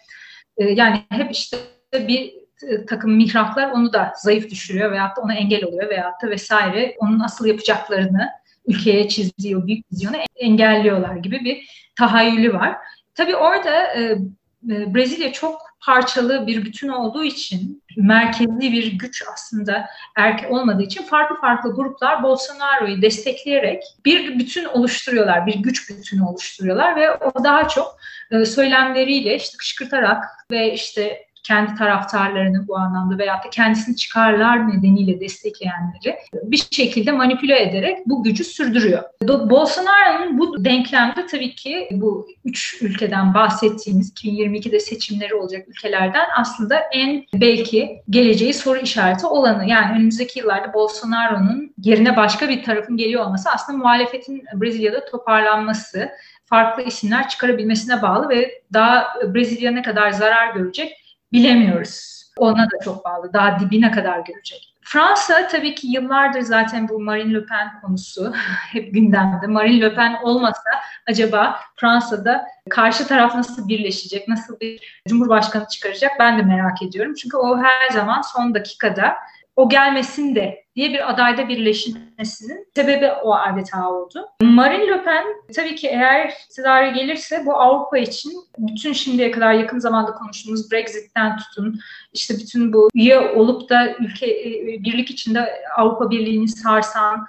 E, 0.58 0.66
yani 0.66 1.04
hep 1.10 1.32
işte 1.32 1.58
bir 1.94 2.47
takım 2.90 3.16
mihraklar 3.16 3.72
onu 3.72 3.94
da 3.94 4.14
zayıf 4.16 4.50
düşürüyor 4.50 4.92
veyahut 4.92 5.18
da 5.18 5.22
ona 5.22 5.34
engel 5.34 5.64
oluyor 5.64 5.90
veyahut 5.90 6.24
da 6.24 6.30
vesaire 6.30 6.96
onun 6.98 7.20
asıl 7.20 7.46
yapacaklarını 7.46 8.30
ülkeye 8.68 9.10
çizdiği 9.10 9.58
o 9.58 9.68
büyük 9.68 9.92
vizyonu 9.92 10.16
engelliyorlar 10.36 11.16
gibi 11.16 11.40
bir 11.46 11.70
tahayyülü 11.96 12.54
var. 12.54 12.78
Tabii 13.16 13.36
orada 13.36 13.96
e, 13.96 14.18
Brezilya 14.64 15.34
çok 15.34 15.62
parçalı 15.86 16.48
bir 16.48 16.66
bütün 16.66 16.88
olduğu 16.88 17.24
için 17.24 17.84
merkezli 17.98 18.72
bir 18.72 18.94
güç 18.94 19.24
aslında 19.34 19.90
erke 20.16 20.48
olmadığı 20.48 20.84
için 20.84 21.04
farklı 21.04 21.36
farklı 21.36 21.76
gruplar 21.76 22.24
Bolsonaro'yu 22.24 23.02
destekleyerek 23.02 23.84
bir 24.06 24.40
bütün 24.40 24.66
oluşturuyorlar, 24.66 25.48
bir 25.48 25.56
güç 25.56 25.90
bütünü 25.90 26.24
oluşturuyorlar 26.24 26.96
ve 26.96 27.12
o 27.12 27.44
daha 27.44 27.68
çok 27.68 27.98
e, 28.32 28.46
söylemleriyle 28.46 29.36
işte 29.36 29.58
kışkırtarak 29.58 30.24
ve 30.52 30.74
işte 30.74 31.27
kendi 31.48 31.76
taraftarlarını 31.76 32.68
bu 32.68 32.78
anlamda 32.78 33.18
veya 33.18 33.34
da 33.34 33.50
kendisini 33.50 33.96
çıkarlar 33.96 34.70
nedeniyle 34.70 35.20
destekleyenleri 35.20 36.18
bir 36.44 36.68
şekilde 36.72 37.12
manipüle 37.12 37.62
ederek 37.62 37.98
bu 38.06 38.24
gücü 38.24 38.44
sürdürüyor. 38.44 39.04
Bolsonaro'nun 39.50 40.40
bu 40.40 40.66
denklemde 40.66 41.26
tabii 41.26 41.56
ki 41.56 41.88
bu 41.92 42.28
üç 42.46 42.78
ülkeden 42.82 43.34
bahsettiğimiz 43.34 44.14
2022'de 44.14 44.80
seçimleri 44.80 45.36
olacak 45.36 45.68
ülkelerden 45.68 46.26
aslında 46.38 46.80
en 46.92 47.24
belki 47.34 48.02
geleceği 48.10 48.54
soru 48.54 48.80
işareti 48.80 49.26
olanı. 49.26 49.70
Yani 49.70 49.98
önümüzdeki 49.98 50.40
yıllarda 50.40 50.74
Bolsonaro'nun 50.74 51.74
yerine 51.84 52.16
başka 52.16 52.50
bir 52.50 52.64
tarafın 52.64 52.98
geliyor 52.98 53.26
olması 53.26 53.50
aslında 53.50 53.78
muhalefetin 53.78 54.44
Brezilya'da 54.54 55.06
toparlanması, 55.06 56.10
farklı 56.46 56.84
isimler 56.84 57.30
çıkarabilmesine 57.30 58.02
bağlı 58.02 58.30
ve 58.30 58.62
daha 58.74 59.08
Brezilya 59.34 59.72
ne 59.72 59.82
kadar 59.82 60.12
zarar 60.12 60.54
görecek 60.54 61.07
bilemiyoruz. 61.34 62.24
Ona 62.38 62.66
da 62.66 62.84
çok 62.84 63.06
bağlı. 63.06 63.34
Daha 63.34 63.60
dibine 63.60 63.92
kadar 63.92 64.20
görecek. 64.20 64.74
Fransa 64.82 65.48
tabii 65.48 65.76
ki 65.76 65.88
yıllardır 65.88 66.42
zaten 66.42 66.90
bu 66.90 67.00
Marine 67.00 67.34
Le 67.34 67.46
Pen 67.46 67.82
konusu 67.82 68.34
hep 68.72 68.94
gündemde. 68.94 69.48
Marine 69.48 69.82
Le 69.82 69.96
Pen 69.96 70.18
olmasa 70.24 70.70
acaba 71.08 71.60
Fransa'da 71.76 72.48
karşı 72.70 73.08
taraf 73.08 73.36
nasıl 73.36 73.68
birleşecek, 73.68 74.28
nasıl 74.28 74.60
bir 74.60 75.02
cumhurbaşkanı 75.08 75.68
çıkaracak 75.68 76.12
ben 76.20 76.38
de 76.38 76.42
merak 76.42 76.82
ediyorum. 76.82 77.14
Çünkü 77.14 77.38
o 77.38 77.58
her 77.58 77.90
zaman 77.94 78.22
son 78.22 78.54
dakikada 78.54 79.16
o 79.56 79.70
gelmesin 79.70 80.36
de 80.36 80.67
diye 80.78 80.94
bir 80.94 81.10
adayda 81.10 81.50
birleşmesinin 81.50 82.68
sebebi 82.76 83.12
o 83.24 83.36
adeta 83.36 83.90
oldu. 83.90 84.28
Marine 84.42 84.88
Le 84.88 85.04
Pen 85.04 85.26
tabii 85.56 85.76
ki 85.76 85.88
eğer 85.88 86.34
iktidara 86.46 86.88
gelirse 86.88 87.46
bu 87.46 87.56
Avrupa 87.60 87.98
için 87.98 88.32
bütün 88.58 88.94
şimdiye 88.94 89.32
kadar 89.32 89.54
yakın 89.54 89.80
zamanda 89.80 90.12
konuştuğumuz 90.12 90.72
Brexit'ten 90.72 91.38
tutun 91.38 91.80
işte 92.14 92.34
bütün 92.34 92.74
bu 92.74 92.90
üye 92.94 93.20
olup 93.20 93.70
da 93.70 93.96
ülke 94.00 94.26
e, 94.26 94.84
birlik 94.84 95.10
içinde 95.10 95.64
Avrupa 95.78 96.10
Birliği'ni 96.10 96.48
sarsan 96.48 97.28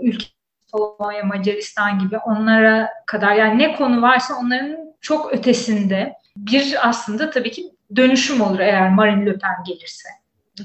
ülke 0.00 0.26
Polonya, 0.72 1.24
Macaristan 1.24 1.98
gibi 1.98 2.18
onlara 2.18 2.90
kadar 3.06 3.34
yani 3.34 3.58
ne 3.58 3.76
konu 3.76 4.02
varsa 4.02 4.34
onların 4.34 4.76
çok 5.00 5.32
ötesinde 5.32 6.12
bir 6.36 6.88
aslında 6.88 7.30
tabii 7.30 7.50
ki 7.50 7.64
dönüşüm 7.96 8.40
olur 8.40 8.58
eğer 8.58 8.90
Marine 8.90 9.26
Le 9.26 9.38
Pen 9.38 9.64
gelirse. 9.66 10.08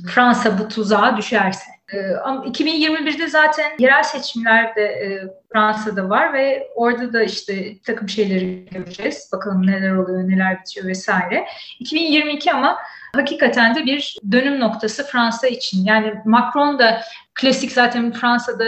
Fransa 0.08 0.60
bu 0.60 0.68
tuzağa 0.68 1.18
düşerse. 1.18 1.66
Ee, 1.94 2.16
ama 2.24 2.46
2021'de 2.46 3.28
zaten 3.28 3.72
yerel 3.80 4.04
seçimler 4.04 4.76
de 4.76 4.82
e, 4.82 5.24
Fransa'da 5.54 6.10
var 6.10 6.34
ve 6.34 6.68
orada 6.76 7.14
da 7.14 7.24
işte 7.24 7.80
takım 7.84 8.10
şeyleri 8.10 8.66
göreceğiz. 8.66 9.30
Bakalım 9.34 9.68
neler 9.68 9.96
oluyor, 9.96 10.30
neler 10.30 10.60
bitiyor 10.62 10.88
vesaire. 10.88 11.48
2022 11.80 12.54
ama 12.54 12.78
hakikaten 13.16 13.76
de 13.76 13.86
bir 13.86 14.18
dönüm 14.32 14.60
noktası 14.60 15.08
Fransa 15.08 15.48
için. 15.48 15.86
Yani 15.86 16.14
Macron 16.26 16.80
da 16.80 17.02
klasik 17.34 17.72
zaten 17.72 18.12
Fransa'da 18.12 18.66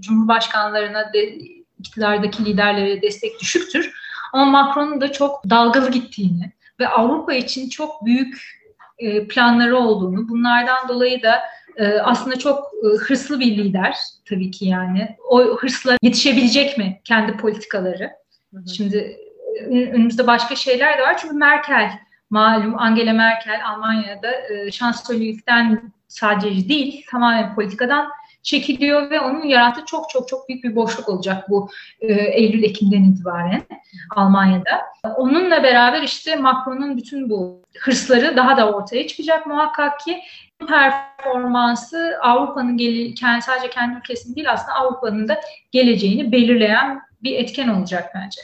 cumhurbaşkanlarına 0.00 1.12
de, 1.12 1.38
iktidardaki 1.78 2.44
liderlere 2.44 3.02
destek 3.02 3.40
düşüktür. 3.40 3.92
Ama 4.32 4.44
Macron'un 4.44 5.00
da 5.00 5.12
çok 5.12 5.50
dalgalı 5.50 5.90
gittiğini 5.90 6.52
ve 6.80 6.88
Avrupa 6.88 7.32
için 7.32 7.68
çok 7.68 8.04
büyük 8.04 8.62
e, 8.98 9.28
planları 9.28 9.76
olduğunu, 9.76 10.28
bunlardan 10.28 10.88
dolayı 10.88 11.22
da 11.22 11.42
e, 11.76 12.00
aslında 12.00 12.38
çok 12.38 12.70
e, 12.84 12.96
hırslı 12.96 13.40
bir 13.40 13.56
lider 13.56 13.96
tabii 14.24 14.50
ki 14.50 14.64
yani. 14.64 15.16
O 15.28 15.56
hırsla 15.56 15.96
yetişebilecek 16.02 16.78
mi 16.78 17.00
kendi 17.04 17.36
politikaları? 17.36 18.10
Hı 18.54 18.58
hı. 18.58 18.74
Şimdi 18.76 19.16
önümüzde 19.66 20.26
başka 20.26 20.56
şeyler 20.56 20.98
de 20.98 21.02
var. 21.02 21.18
Çünkü 21.18 21.34
Merkel 21.34 21.98
malum 22.30 22.78
Angela 22.78 23.12
Merkel 23.12 23.60
Almanya'da 23.66 24.30
şansölyelikten 24.70 25.92
sadece 26.08 26.68
değil 26.68 27.04
tamamen 27.10 27.54
politikadan 27.54 28.08
çekiliyor 28.42 29.10
ve 29.10 29.20
onun 29.20 29.44
yarattığı 29.44 29.84
çok 29.84 30.10
çok 30.10 30.28
çok 30.28 30.48
büyük 30.48 30.64
bir 30.64 30.76
boşluk 30.76 31.08
olacak 31.08 31.50
bu 31.50 31.70
e, 32.00 32.12
Eylül-Ekim'den 32.12 33.04
itibaren 33.04 33.62
Almanya'da. 34.16 34.82
Onunla 35.16 35.62
beraber 35.62 36.02
işte 36.02 36.36
Macron'un 36.36 36.96
bütün 36.96 37.30
bu 37.30 37.62
hırsları 37.78 38.36
daha 38.36 38.56
da 38.56 38.72
ortaya 38.72 39.06
çıkacak 39.06 39.46
muhakkak 39.46 40.00
ki 40.00 40.20
performansı 40.66 42.18
Avrupa'nın 42.22 42.76
gel 42.76 43.40
sadece 43.40 43.70
kendi 43.70 43.98
ülkesinin 43.98 44.36
değil 44.36 44.52
aslında 44.52 44.74
Avrupa'nın 44.74 45.28
da 45.28 45.40
geleceğini 45.72 46.32
belirleyen 46.32 47.00
bir 47.22 47.36
etken 47.38 47.68
olacak 47.68 48.10
bence. 48.14 48.40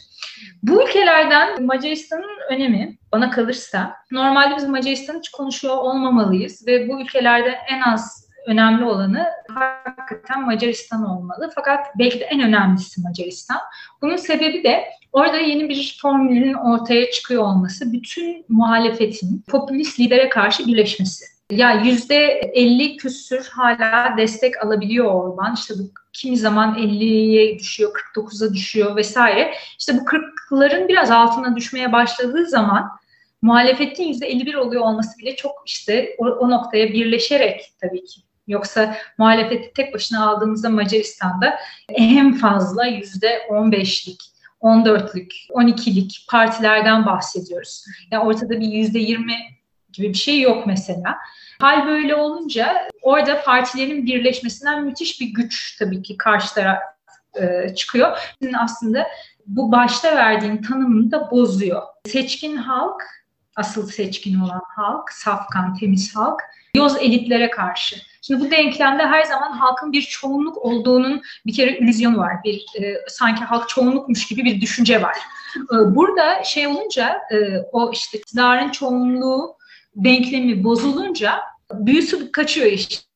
Bu 0.62 0.82
ülkelerden 0.82 1.64
Macaristan'ın 1.64 2.38
önemi 2.50 2.98
bana 3.12 3.30
kalırsa 3.30 3.96
normalde 4.10 4.56
biz 4.56 4.68
Macaristan'ı 4.68 5.18
hiç 5.18 5.28
konuşuyor 5.28 5.76
olmamalıyız 5.76 6.66
ve 6.66 6.88
bu 6.88 7.00
ülkelerde 7.00 7.58
en 7.68 7.80
az 7.80 8.28
önemli 8.46 8.84
olanı 8.84 9.26
hakikaten 9.48 10.46
Macaristan 10.46 11.04
olmalı. 11.10 11.50
Fakat 11.54 11.86
belki 11.98 12.20
de 12.20 12.24
en 12.24 12.40
önemlisi 12.40 13.00
Macaristan. 13.00 13.58
Bunun 14.02 14.16
sebebi 14.16 14.64
de 14.64 14.84
orada 15.12 15.36
yeni 15.36 15.68
bir 15.68 15.98
formülün 16.02 16.54
ortaya 16.54 17.10
çıkıyor 17.10 17.42
olması, 17.42 17.92
bütün 17.92 18.44
muhalefetin 18.48 19.44
popülist 19.48 20.00
lidere 20.00 20.28
karşı 20.28 20.66
birleşmesi. 20.66 21.37
Ya 21.50 21.72
yüzde 21.72 22.16
50 22.54 22.96
küsür 22.96 23.48
hala 23.48 24.16
destek 24.16 24.64
alabiliyor 24.64 25.14
Orban. 25.14 25.54
İşte 25.54 25.74
bu 25.78 25.90
kimi 26.12 26.36
zaman 26.36 26.74
50'ye 26.74 27.58
düşüyor, 27.58 27.92
49'a 28.14 28.54
düşüyor 28.54 28.96
vesaire. 28.96 29.54
İşte 29.78 29.92
bu 30.00 30.04
40'ların 30.04 30.88
biraz 30.88 31.10
altına 31.10 31.56
düşmeye 31.56 31.92
başladığı 31.92 32.46
zaman 32.46 32.88
muhalefetin 33.42 34.04
yüzde 34.04 34.26
51 34.26 34.54
oluyor 34.54 34.82
olması 34.82 35.18
bile 35.18 35.36
çok 35.36 35.62
işte 35.66 36.14
o, 36.18 36.26
o 36.26 36.50
noktaya 36.50 36.92
birleşerek 36.92 37.72
tabii 37.80 38.04
ki 38.04 38.20
Yoksa 38.48 38.96
muhalefeti 39.18 39.72
tek 39.72 39.94
başına 39.94 40.28
aldığımızda 40.28 40.70
Macaristan'da 40.70 41.58
en 41.88 42.34
fazla 42.34 42.86
yüzde 42.86 43.38
15'lik 43.50 44.20
14'lük, 44.62 45.32
12'lik 45.50 46.26
partilerden 46.30 47.06
bahsediyoruz. 47.06 47.84
Yani 48.10 48.24
ortada 48.24 48.60
bir 48.60 48.66
yüzde 48.66 48.98
20 48.98 49.34
gibi 49.98 50.08
bir 50.12 50.18
şey 50.18 50.40
yok 50.40 50.66
mesela. 50.66 51.18
Hal 51.60 51.86
böyle 51.86 52.14
olunca 52.14 52.88
orada 53.02 53.42
partilerin 53.42 54.06
birleşmesinden 54.06 54.84
müthiş 54.84 55.20
bir 55.20 55.26
güç 55.26 55.76
tabii 55.78 56.02
ki 56.02 56.16
karşı 56.16 56.54
taraf 56.54 56.78
e, 57.34 57.74
çıkıyor. 57.74 58.18
Aslında 58.58 59.06
bu 59.46 59.72
başta 59.72 60.16
verdiğim 60.16 60.62
tanımını 60.62 61.10
da 61.10 61.30
bozuyor. 61.30 61.82
Seçkin 62.06 62.56
halk, 62.56 63.02
asıl 63.56 63.86
seçkin 63.86 64.40
olan 64.40 64.62
halk, 64.76 65.12
safkan, 65.12 65.74
temiz 65.74 66.16
halk, 66.16 66.40
yoz 66.74 66.96
elitlere 66.96 67.50
karşı 67.50 67.96
Şimdi 68.28 68.44
bu 68.44 68.50
denklemde 68.50 69.06
her 69.06 69.22
zaman 69.22 69.52
halkın 69.52 69.92
bir 69.92 70.02
çoğunluk 70.02 70.58
olduğunun 70.58 71.22
bir 71.46 71.54
kere 71.54 71.78
illüzyonu 71.78 72.18
var. 72.18 72.36
Bir 72.44 72.66
e, 72.80 72.96
sanki 73.08 73.44
halk 73.44 73.68
çoğunlukmuş 73.68 74.26
gibi 74.26 74.44
bir 74.44 74.60
düşünce 74.60 75.02
var. 75.02 75.16
E, 75.56 75.94
burada 75.94 76.44
şey 76.44 76.66
olunca 76.66 77.20
e, 77.32 77.36
o 77.72 77.92
işte 77.92 78.18
iktidarın 78.18 78.70
çoğunluğu 78.70 79.57
denklemi 79.96 80.64
bozulunca 80.64 81.40
büyüsü 81.72 82.32
kaçıyor 82.32 82.66
işte. 82.66 83.08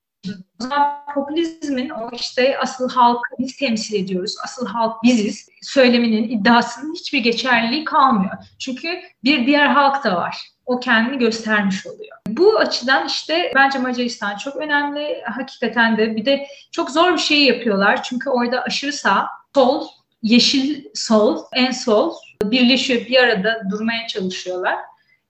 O 0.60 0.64
zaman 0.64 1.04
popülizmin 1.14 1.90
o 1.90 2.10
işte 2.12 2.58
asıl 2.58 2.88
halkı 2.88 3.28
biz 3.38 3.56
temsil 3.56 4.04
ediyoruz, 4.04 4.36
asıl 4.44 4.66
halk 4.66 5.02
biziz 5.02 5.48
söyleminin 5.62 6.28
iddiasının 6.28 6.94
hiçbir 6.94 7.18
geçerliliği 7.18 7.84
kalmıyor. 7.84 8.36
Çünkü 8.58 9.00
bir 9.24 9.46
diğer 9.46 9.66
halk 9.66 10.04
da 10.04 10.16
var 10.16 10.52
o 10.66 10.80
kendini 10.80 11.18
göstermiş 11.18 11.86
oluyor. 11.86 12.16
Bu 12.28 12.58
açıdan 12.58 13.06
işte 13.06 13.52
bence 13.54 13.78
Macaristan 13.78 14.36
çok 14.36 14.56
önemli. 14.56 15.22
Hakikaten 15.24 15.98
de 15.98 16.16
bir 16.16 16.24
de 16.24 16.46
çok 16.70 16.90
zor 16.90 17.12
bir 17.12 17.18
şey 17.18 17.44
yapıyorlar. 17.44 18.02
Çünkü 18.02 18.30
orada 18.30 18.62
aşırı 18.62 18.92
sağ, 18.92 19.28
sol, 19.54 19.88
yeşil 20.22 20.84
sol, 20.94 21.38
en 21.52 21.70
sol 21.70 22.14
birleşiyor 22.44 23.06
bir 23.06 23.16
arada 23.16 23.62
durmaya 23.70 24.06
çalışıyorlar. 24.06 24.78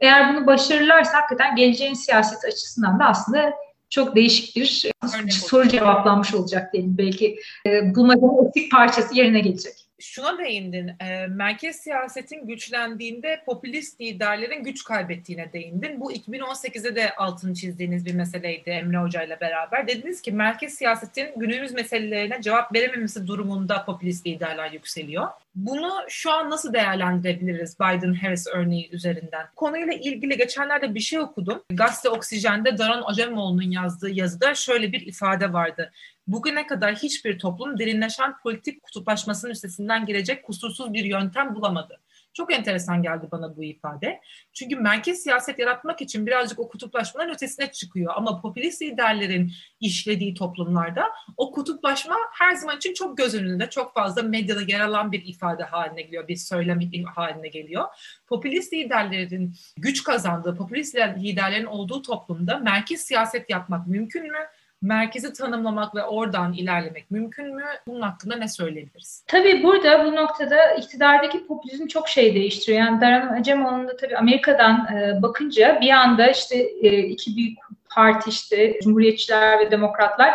Eğer 0.02 0.34
bunu 0.34 0.46
başarırlarsa 0.46 1.18
hakikaten 1.18 1.56
geleceğin 1.56 1.94
siyaset 1.94 2.44
açısından 2.44 3.00
da 3.00 3.04
aslında 3.04 3.52
çok 3.90 4.16
değişik 4.16 4.56
bir 4.56 4.90
Örnek 5.20 5.32
soru 5.32 5.60
olacak. 5.60 5.80
cevaplanmış 5.80 6.34
olacak 6.34 6.72
diyelim. 6.72 6.98
Belki 6.98 7.36
e, 7.66 7.94
bulmacanın 7.94 8.46
eksik 8.46 8.72
parçası 8.72 9.14
yerine 9.14 9.40
gelecek 9.40 9.81
şuna 10.02 10.38
değindin. 10.38 10.92
E, 11.00 11.26
merkez 11.26 11.76
siyasetin 11.76 12.46
güçlendiğinde 12.46 13.42
popülist 13.46 14.00
liderlerin 14.00 14.64
güç 14.64 14.84
kaybettiğine 14.84 15.52
değindin. 15.52 16.00
Bu 16.00 16.12
2018'de 16.12 16.96
de 16.96 17.14
altını 17.14 17.54
çizdiğiniz 17.54 18.06
bir 18.06 18.14
meseleydi 18.14 18.70
Emre 18.70 18.98
Hoca 18.98 19.22
ile 19.22 19.40
beraber. 19.40 19.88
Dediniz 19.88 20.22
ki 20.22 20.32
merkez 20.32 20.74
siyasetin 20.74 21.28
günümüz 21.36 21.72
meselelerine 21.72 22.42
cevap 22.42 22.74
verememesi 22.74 23.26
durumunda 23.26 23.84
popülist 23.84 24.26
liderler 24.26 24.70
yükseliyor. 24.70 25.28
Bunu 25.54 25.92
şu 26.08 26.32
an 26.32 26.50
nasıl 26.50 26.72
değerlendirebiliriz 26.72 27.80
Biden-Harris 27.80 28.46
örneği 28.46 28.90
üzerinden? 28.92 29.46
Konuyla 29.56 29.92
ilgili 29.92 30.36
geçenlerde 30.36 30.94
bir 30.94 31.00
şey 31.00 31.18
okudum. 31.18 31.62
Gazete 31.70 32.08
Oksijen'de 32.08 32.78
Daron 32.78 33.02
Acemoğlu'nun 33.06 33.70
yazdığı 33.70 34.10
yazıda 34.10 34.54
şöyle 34.54 34.92
bir 34.92 35.06
ifade 35.06 35.52
vardı 35.52 35.92
bugüne 36.26 36.66
kadar 36.66 36.94
hiçbir 36.94 37.38
toplum 37.38 37.78
derinleşen 37.78 38.34
politik 38.42 38.82
kutuplaşmasının 38.82 39.52
üstesinden 39.52 40.06
girecek 40.06 40.44
kusursuz 40.44 40.92
bir 40.92 41.04
yöntem 41.04 41.54
bulamadı. 41.54 42.00
Çok 42.34 42.52
enteresan 42.52 43.02
geldi 43.02 43.28
bana 43.32 43.56
bu 43.56 43.64
ifade. 43.64 44.20
Çünkü 44.52 44.76
merkez 44.76 45.22
siyaset 45.22 45.58
yaratmak 45.58 46.00
için 46.00 46.26
birazcık 46.26 46.58
o 46.58 46.68
kutuplaşmaların 46.68 47.34
ötesine 47.34 47.72
çıkıyor. 47.72 48.12
Ama 48.16 48.40
popülist 48.40 48.82
liderlerin 48.82 49.52
işlediği 49.80 50.34
toplumlarda 50.34 51.04
o 51.36 51.52
kutuplaşma 51.52 52.16
her 52.32 52.54
zaman 52.54 52.76
için 52.76 52.94
çok 52.94 53.18
göz 53.18 53.34
önünde, 53.34 53.70
çok 53.70 53.94
fazla 53.94 54.22
medyada 54.22 54.62
yer 54.62 54.80
alan 54.80 55.12
bir 55.12 55.24
ifade 55.26 55.64
haline 55.64 56.02
geliyor, 56.02 56.28
bir 56.28 56.36
söylem 56.36 56.80
haline 57.14 57.48
geliyor. 57.48 57.84
Popülist 58.26 58.72
liderlerin 58.72 59.54
güç 59.76 60.04
kazandığı, 60.04 60.56
popülist 60.56 60.94
liderlerin 60.94 61.66
olduğu 61.66 62.02
toplumda 62.02 62.58
merkez 62.58 63.00
siyaset 63.00 63.50
yapmak 63.50 63.86
mümkün 63.86 64.22
mü? 64.22 64.38
Merkezi 64.82 65.32
tanımlamak 65.32 65.94
ve 65.94 66.04
oradan 66.04 66.52
ilerlemek 66.52 67.10
mümkün 67.10 67.54
mü? 67.54 67.64
Bunun 67.86 68.00
hakkında 68.00 68.36
ne 68.36 68.48
söyleyebiliriz? 68.48 69.24
Tabii 69.26 69.62
burada 69.62 70.06
bu 70.06 70.16
noktada 70.16 70.74
iktidardaki 70.74 71.46
popülizm 71.46 71.86
çok 71.86 72.08
şey 72.08 72.34
değiştiriyor. 72.34 72.78
Yani 72.78 73.00
Daran 73.00 73.28
Acemoğlu'nun 73.28 73.88
da 73.88 73.96
tabii 73.96 74.16
Amerika'dan 74.16 74.96
e, 74.96 75.22
bakınca 75.22 75.78
bir 75.80 75.90
anda 75.90 76.30
işte 76.30 76.56
e, 76.56 76.98
iki 76.98 77.36
büyük 77.36 77.58
parti 77.94 78.30
işte 78.30 78.78
Cumhuriyetçiler 78.82 79.58
ve 79.58 79.70
Demokratlar 79.70 80.34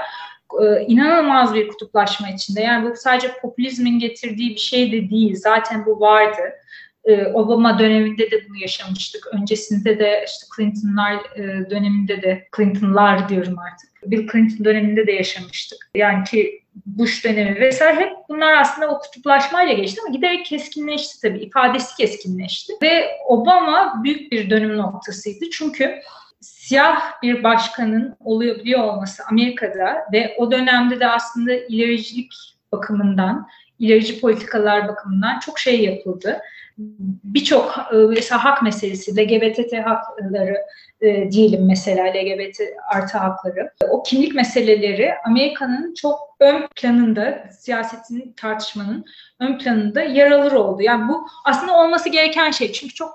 e, 0.61 0.81
inanılmaz 0.81 1.53
bir 1.53 1.67
kutuplaşma 1.67 2.29
içinde. 2.29 2.61
Yani 2.61 2.91
bu 2.91 2.95
sadece 2.95 3.31
popülizmin 3.41 3.99
getirdiği 3.99 4.49
bir 4.49 4.59
şey 4.59 4.91
de 4.91 5.09
değil. 5.09 5.35
Zaten 5.35 5.85
bu 5.85 5.99
vardı. 5.99 6.41
E, 7.05 7.25
Obama 7.25 7.79
döneminde 7.79 8.31
de 8.31 8.49
bunu 8.49 8.57
yaşamıştık. 8.57 9.27
Öncesinde 9.33 9.99
de 9.99 10.25
işte 10.27 10.45
Clinton'lar 10.55 11.15
e, 11.15 11.69
döneminde 11.69 12.21
de 12.21 12.47
Clinton'lar 12.57 13.29
diyorum 13.29 13.59
artık. 13.59 13.96
Bill 14.11 14.27
Clinton 14.31 14.65
döneminde 14.65 15.07
de 15.07 15.11
yaşamıştık. 15.11 15.89
Yani 15.95 16.23
ki 16.23 16.63
Bush 16.85 17.25
dönemi 17.25 17.59
vesaire 17.59 17.99
hep 17.99 18.13
bunlar 18.29 18.53
aslında 18.53 18.89
o 18.89 18.99
kutuplaşmayla 18.99 19.73
geçti 19.73 20.01
ama 20.05 20.15
giderek 20.15 20.45
keskinleşti 20.45 21.21
tabii. 21.21 21.39
ifadesi 21.39 21.95
keskinleşti. 21.95 22.73
Ve 22.81 23.07
Obama 23.27 24.01
büyük 24.03 24.31
bir 24.31 24.49
dönüm 24.49 24.77
noktasıydı. 24.77 25.49
Çünkü 25.49 26.01
siyah 26.39 27.21
bir 27.23 27.43
başkanın 27.43 28.15
oluyor 28.19 28.55
biliyor 28.59 28.83
olması 28.83 29.23
Amerika'da 29.31 30.05
ve 30.13 30.35
o 30.37 30.51
dönemde 30.51 30.99
de 30.99 31.07
aslında 31.07 31.53
ilericilik 31.53 32.33
bakımından, 32.71 33.47
ilerici 33.79 34.19
politikalar 34.21 34.87
bakımından 34.87 35.39
çok 35.39 35.59
şey 35.59 35.83
yapıldı 35.83 36.39
birçok 37.23 37.77
e, 37.93 37.95
mesela 37.95 38.43
hak 38.43 38.63
meselesi, 38.63 39.15
LGBT 39.17 39.73
hakları 39.85 40.57
e, 41.01 41.31
diyelim 41.31 41.65
mesela 41.65 42.05
LGBT 42.05 42.61
artı 42.93 43.17
hakları. 43.17 43.71
O 43.89 44.03
kimlik 44.03 44.35
meseleleri 44.35 45.13
Amerika'nın 45.25 45.93
çok 45.93 46.19
ön 46.39 46.67
planında, 46.75 47.43
siyasetin 47.59 48.33
tartışmanın 48.37 49.05
ön 49.39 49.57
planında 49.57 50.01
yer 50.01 50.31
alır 50.31 50.51
oldu. 50.51 50.81
Yani 50.81 51.09
bu 51.09 51.27
aslında 51.45 51.73
olması 51.73 52.09
gereken 52.09 52.51
şey. 52.51 52.71
Çünkü 52.71 52.93
çok 52.93 53.13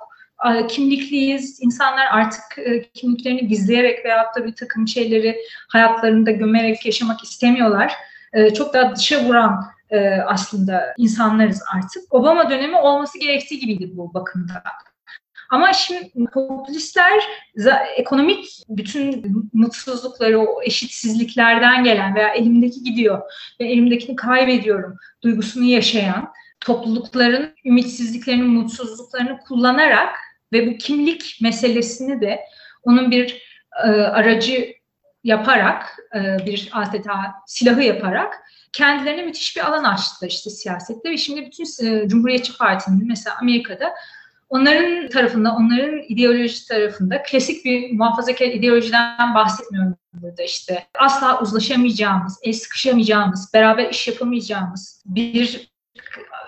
e, 0.50 0.66
kimlikliyiz. 0.66 1.58
İnsanlar 1.62 2.06
artık 2.12 2.58
e, 2.58 2.82
kimliklerini 2.82 3.48
gizleyerek 3.48 4.04
veyahut 4.04 4.36
da 4.36 4.44
bir 4.44 4.54
takım 4.54 4.88
şeyleri 4.88 5.38
hayatlarında 5.68 6.30
gömerek 6.30 6.86
yaşamak 6.86 7.22
istemiyorlar. 7.22 7.94
Çok 8.54 8.74
daha 8.74 8.96
dışa 8.96 9.24
vuran 9.24 9.64
e, 9.92 10.10
aslında 10.26 10.94
insanlarız 10.96 11.62
artık. 11.74 12.14
Obama 12.14 12.50
dönemi 12.50 12.76
olması 12.76 13.18
gerektiği 13.18 13.58
gibiydi 13.58 13.90
bu 13.96 14.14
bakımda. 14.14 14.62
Ama 15.50 15.72
şimdi 15.72 16.10
popülistler 16.32 17.22
ekonomik 17.96 18.46
bütün 18.68 19.24
mutsuzlukları, 19.52 20.40
o 20.40 20.62
eşitsizliklerden 20.62 21.84
gelen 21.84 22.14
veya 22.14 22.28
elimdeki 22.28 22.82
gidiyor 22.82 23.22
ve 23.60 23.64
elimdekini 23.64 24.16
kaybediyorum 24.16 24.96
duygusunu 25.22 25.64
yaşayan 25.64 26.32
toplulukların 26.60 27.54
ümitsizliklerini, 27.64 28.42
mutsuzluklarını 28.42 29.38
kullanarak 29.38 30.16
ve 30.52 30.66
bu 30.66 30.78
kimlik 30.78 31.38
meselesini 31.42 32.20
de 32.20 32.40
onun 32.82 33.10
bir 33.10 33.42
e, 33.84 33.88
aracı 33.88 34.74
yaparak, 35.24 35.96
e, 36.14 36.46
bir 36.46 36.70
adeta 36.72 37.34
silahı 37.46 37.82
yaparak 37.82 38.34
kendilerine 38.72 39.22
müthiş 39.22 39.56
bir 39.56 39.66
alan 39.66 39.84
açtılar 39.84 40.30
işte 40.30 40.50
siyasette 40.50 41.10
ve 41.10 41.16
şimdi 41.16 41.46
bütün 41.46 41.86
e, 41.86 42.08
Cumhuriyetçi 42.08 42.58
Parti'nin 42.58 43.08
mesela 43.08 43.36
Amerika'da 43.40 43.94
onların 44.48 45.08
tarafında, 45.08 45.54
onların 45.56 46.02
ideoloji 46.08 46.68
tarafında 46.68 47.22
klasik 47.22 47.64
bir 47.64 47.92
muhafazakar 47.92 48.46
ideolojiden 48.46 49.34
bahsetmiyorum 49.34 49.94
burada 50.12 50.42
işte. 50.42 50.86
Asla 50.98 51.40
uzlaşamayacağımız, 51.40 52.38
el 52.42 52.52
sıkışamayacağımız, 52.52 53.54
beraber 53.54 53.90
iş 53.90 54.08
yapamayacağımız 54.08 55.02
bir 55.06 55.72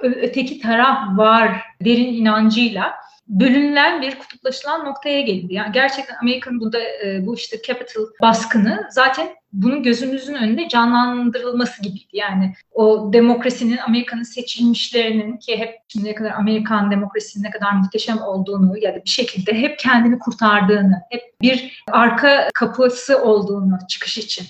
öteki 0.03 0.61
taraf 0.61 1.19
var 1.19 1.61
derin 1.85 2.15
inancıyla 2.15 2.95
bölünülen 3.29 4.03
bir 4.03 4.19
kutuplaşılan 4.19 4.85
noktaya 4.85 5.21
geldi. 5.21 5.55
Yani 5.55 5.73
gerçekten 5.73 6.17
Amerika'nın 6.23 6.61
burada 6.61 6.79
e, 6.79 7.27
bu 7.27 7.35
işte 7.35 7.57
capital 7.67 8.03
baskını 8.21 8.89
zaten 8.91 9.29
bunun 9.53 9.83
gözümüzün 9.83 10.35
önünde 10.35 10.69
canlandırılması 10.69 11.83
gibiydi. 11.83 12.09
Yani 12.13 12.55
o 12.73 13.13
demokrasinin 13.13 13.77
Amerika'nın 13.77 14.23
seçilmişlerinin 14.23 15.37
ki 15.37 15.59
hep 15.59 15.75
şimdiye 15.89 16.15
kadar 16.15 16.31
Amerikan 16.31 16.91
demokrasinin 16.91 17.45
ne 17.45 17.51
kadar 17.51 17.73
muhteşem 17.73 18.19
olduğunu 18.23 18.79
ya 18.79 18.95
da 18.95 19.05
bir 19.05 19.11
şekilde 19.11 19.55
hep 19.55 19.79
kendini 19.79 20.19
kurtardığını, 20.19 21.03
hep 21.11 21.23
bir 21.43 21.85
arka 21.93 22.49
kapısı 22.55 23.23
olduğunu 23.23 23.79
çıkış 23.89 24.19
için 24.19 24.47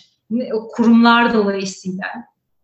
kurumlar 0.72 1.34
dolayısıyla 1.34 2.06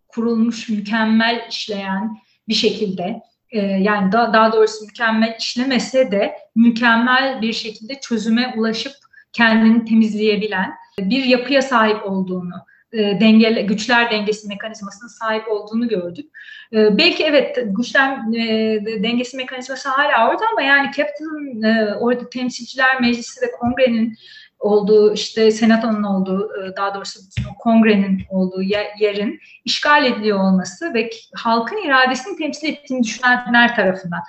kurulmuş 0.09 0.69
mükemmel 0.69 1.47
işleyen 1.51 2.19
bir 2.49 2.55
şekilde 2.55 3.23
e, 3.51 3.61
yani 3.61 4.13
da, 4.13 4.33
daha 4.33 4.53
doğrusu 4.53 4.87
mükemmel 4.87 5.37
işlemese 5.39 6.11
de 6.11 6.37
mükemmel 6.55 7.43
bir 7.43 7.53
şekilde 7.53 8.01
çözüme 8.01 8.55
ulaşıp 8.57 8.93
kendini 9.33 9.85
temizleyebilen 9.85 10.73
bir 10.99 11.25
yapıya 11.25 11.63
sahip 11.63 12.07
olduğunu, 12.07 12.55
e, 12.93 12.99
dengeli, 13.21 13.67
güçler 13.67 14.11
dengesi 14.11 14.49
mekanizmasına 14.49 15.09
sahip 15.09 15.49
olduğunu 15.49 15.89
gördük. 15.89 16.31
E, 16.73 16.99
belki 16.99 17.25
evet 17.25 17.59
güçler 17.65 18.19
e, 18.37 19.03
dengesi 19.03 19.37
mekanizması 19.37 19.89
hala 19.89 20.31
orada 20.31 20.45
ama 20.53 20.63
yani 20.63 20.91
Capital'ın 20.97 21.63
e, 21.63 21.95
orada 21.95 22.31
temsilciler 22.31 23.01
meclisi 23.01 23.43
ve 23.47 23.51
kongrenin 23.51 24.17
olduğu 24.61 25.15
işte 25.15 25.51
senatonun 25.51 26.03
olduğu 26.03 26.51
e, 26.63 26.77
daha 26.77 26.95
doğrusu 26.95 27.21
kongrenin 27.59 28.23
olduğu 28.31 28.63
yerin 29.01 29.41
işgal 29.65 30.05
ediliyor 30.05 30.39
olması 30.39 30.95
ve 30.95 31.11
halkın 31.35 31.87
iradesini 31.87 32.37
temsil 32.37 32.69
ettiğini 32.69 33.03
düşünenler 33.03 33.77
tarafından 33.77 34.21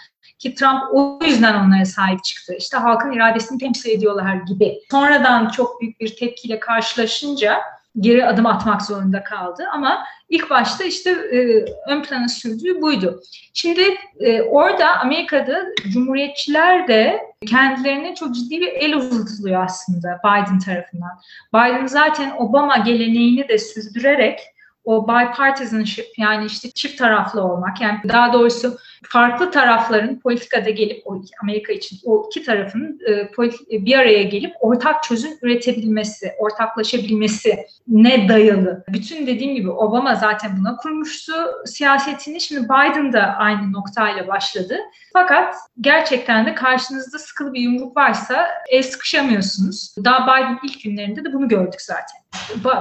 ki 0.41 0.55
Trump 0.55 0.81
o 0.93 1.19
yüzden 1.25 1.65
onlara 1.65 1.85
sahip 1.85 2.23
çıktı. 2.23 2.53
İşte 2.57 2.77
halkın 2.77 3.11
iradesini 3.11 3.57
temsil 3.57 3.89
ediyorlar 3.89 4.35
gibi. 4.35 4.79
Sonradan 4.91 5.49
çok 5.49 5.81
büyük 5.81 5.99
bir 5.99 6.15
tepkiyle 6.15 6.59
karşılaşınca 6.59 7.61
geri 7.99 8.25
adım 8.25 8.45
atmak 8.45 8.81
zorunda 8.81 9.23
kaldı. 9.23 9.63
Ama 9.73 10.03
ilk 10.31 10.49
başta 10.49 10.83
işte 10.83 11.09
e, 11.09 11.65
ön 11.87 12.03
plana 12.03 12.27
sürdüğü 12.27 12.81
buydu. 12.81 13.21
Şimdi 13.53 13.81
e, 14.19 14.41
orada 14.41 14.99
Amerika'da 14.99 15.65
cumhuriyetçiler 15.93 16.87
de 16.87 17.21
kendilerine 17.45 18.15
çok 18.15 18.35
ciddi 18.35 18.61
bir 18.61 18.67
el 18.67 18.95
uzatılıyor 18.95 19.63
aslında 19.63 20.19
Biden 20.23 20.59
tarafından. 20.59 21.11
Biden 21.53 21.87
zaten 21.87 22.33
Obama 22.37 22.77
geleneğini 22.77 23.47
de 23.47 23.57
sürdürerek 23.57 24.39
o 24.83 25.03
bipartisanship 25.07 26.07
yani 26.17 26.45
işte 26.45 26.71
çift 26.71 26.97
taraflı 26.97 27.43
olmak 27.43 27.81
yani 27.81 27.99
daha 28.09 28.33
doğrusu 28.33 28.77
farklı 29.03 29.51
tarafların 29.51 30.19
politikada 30.19 30.69
gelip 30.69 31.03
Amerika 31.43 31.73
için 31.73 31.97
o 32.05 32.25
iki 32.25 32.43
tarafın 32.43 32.99
e, 33.09 33.85
bir 33.85 33.99
araya 33.99 34.23
gelip 34.23 34.53
ortak 34.59 35.03
çözüm 35.03 35.31
üretebilmesi, 35.41 36.31
ortaklaşabilmesi 36.37 37.65
ne 37.87 38.29
dayalı. 38.29 38.83
Bütün 38.87 39.27
dediğim 39.27 39.55
gibi 39.55 39.69
Obama 39.69 40.15
zaten 40.15 40.57
buna 40.59 40.75
kurmuştu 40.75 41.33
siyasetini. 41.65 42.41
Şimdi 42.41 42.63
Biden 42.63 43.13
da 43.13 43.21
aynı 43.21 43.73
noktayla 43.73 44.27
başladı. 44.27 44.77
Fakat 45.13 45.55
gerçekten 45.81 46.45
de 46.45 46.55
karşınızda 46.55 47.19
sıkılı 47.19 47.53
bir 47.53 47.61
yumruk 47.61 47.97
varsa 47.97 48.47
el 48.69 48.83
sıkışamıyorsunuz. 48.83 49.95
Daha 50.05 50.23
Biden 50.23 50.59
ilk 50.63 50.83
günlerinde 50.83 51.25
de 51.25 51.33
bunu 51.33 51.47
gördük 51.47 51.81
zaten. 51.81 52.21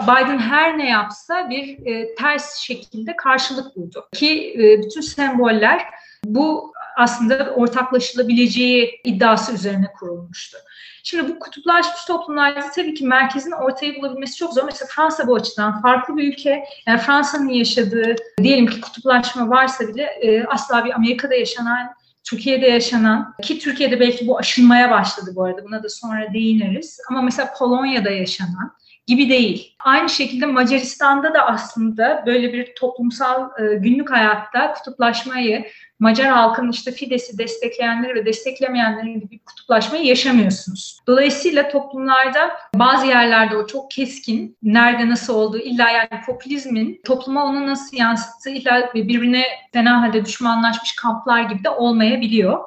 Biden 0.02 0.38
her 0.38 0.78
ne 0.78 0.88
yapsa 0.88 1.50
bir 1.50 1.86
e, 1.86 2.14
ters 2.14 2.56
şekilde 2.56 3.16
karşılık 3.16 3.76
buldu. 3.76 4.08
Ki 4.12 4.54
e, 4.58 4.82
bütün 4.82 5.00
semboller 5.00 5.86
bu 6.24 6.72
aslında 6.96 7.54
ortaklaşılabileceği 7.56 9.00
iddiası 9.04 9.52
üzerine 9.52 9.92
kurulmuştu. 9.98 10.58
Şimdi 11.02 11.28
bu 11.28 11.38
kutuplaşmış 11.38 12.04
toplumlarda 12.04 12.70
tabii 12.74 12.94
ki 12.94 13.06
merkezin 13.06 13.50
ortaya 13.50 13.94
bulabilmesi 13.94 14.36
çok 14.36 14.54
zor. 14.54 14.64
Mesela 14.64 14.88
Fransa 14.94 15.26
bu 15.26 15.34
açıdan 15.34 15.82
farklı 15.82 16.16
bir 16.16 16.32
ülke. 16.32 16.64
Yani 16.86 17.00
Fransa'nın 17.00 17.48
yaşadığı 17.48 18.16
diyelim 18.42 18.66
ki 18.66 18.80
kutuplaşma 18.80 19.48
varsa 19.48 19.88
bile 19.88 20.02
e, 20.02 20.44
asla 20.44 20.84
bir 20.84 20.94
Amerika'da 20.94 21.34
yaşanan 21.34 21.94
Türkiye'de 22.24 22.66
yaşanan 22.66 23.34
ki 23.42 23.58
Türkiye'de 23.58 24.00
belki 24.00 24.26
bu 24.26 24.38
aşınmaya 24.38 24.90
başladı 24.90 25.30
bu 25.34 25.44
arada 25.44 25.64
buna 25.64 25.82
da 25.82 25.88
sonra 25.88 26.32
değiniriz 26.32 26.98
ama 27.10 27.22
mesela 27.22 27.54
Polonya'da 27.58 28.10
yaşanan 28.10 28.72
gibi 29.06 29.28
değil. 29.28 29.76
Aynı 29.78 30.08
şekilde 30.08 30.46
Macaristan'da 30.46 31.34
da 31.34 31.46
aslında 31.46 32.22
böyle 32.26 32.52
bir 32.52 32.74
toplumsal 32.74 33.50
e, 33.58 33.74
günlük 33.74 34.10
hayatta 34.10 34.72
kutuplaşmayı 34.72 35.66
Macar 36.00 36.28
halkın 36.28 36.70
işte 36.70 36.92
Fides'i 36.92 37.38
destekleyenleri 37.38 38.14
ve 38.14 38.26
desteklemeyenleri 38.26 39.20
gibi 39.20 39.38
kutuplaşmayı 39.38 40.04
yaşamıyorsunuz. 40.04 41.00
Dolayısıyla 41.06 41.68
toplumlarda 41.68 42.50
bazı 42.74 43.06
yerlerde 43.06 43.56
o 43.56 43.66
çok 43.66 43.90
keskin, 43.90 44.56
nerede 44.62 45.10
nasıl 45.10 45.34
olduğu, 45.34 45.58
illa 45.58 45.90
yani 45.90 46.08
popülizmin 46.26 47.00
topluma 47.04 47.44
onu 47.44 47.66
nasıl 47.66 47.96
yansıttığı, 47.96 48.50
illa 48.50 48.90
birbirine 48.94 49.44
fena 49.72 50.02
halde 50.02 50.24
düşmanlaşmış 50.24 50.96
kamplar 50.96 51.42
gibi 51.42 51.64
de 51.64 51.70
olmayabiliyor. 51.70 52.58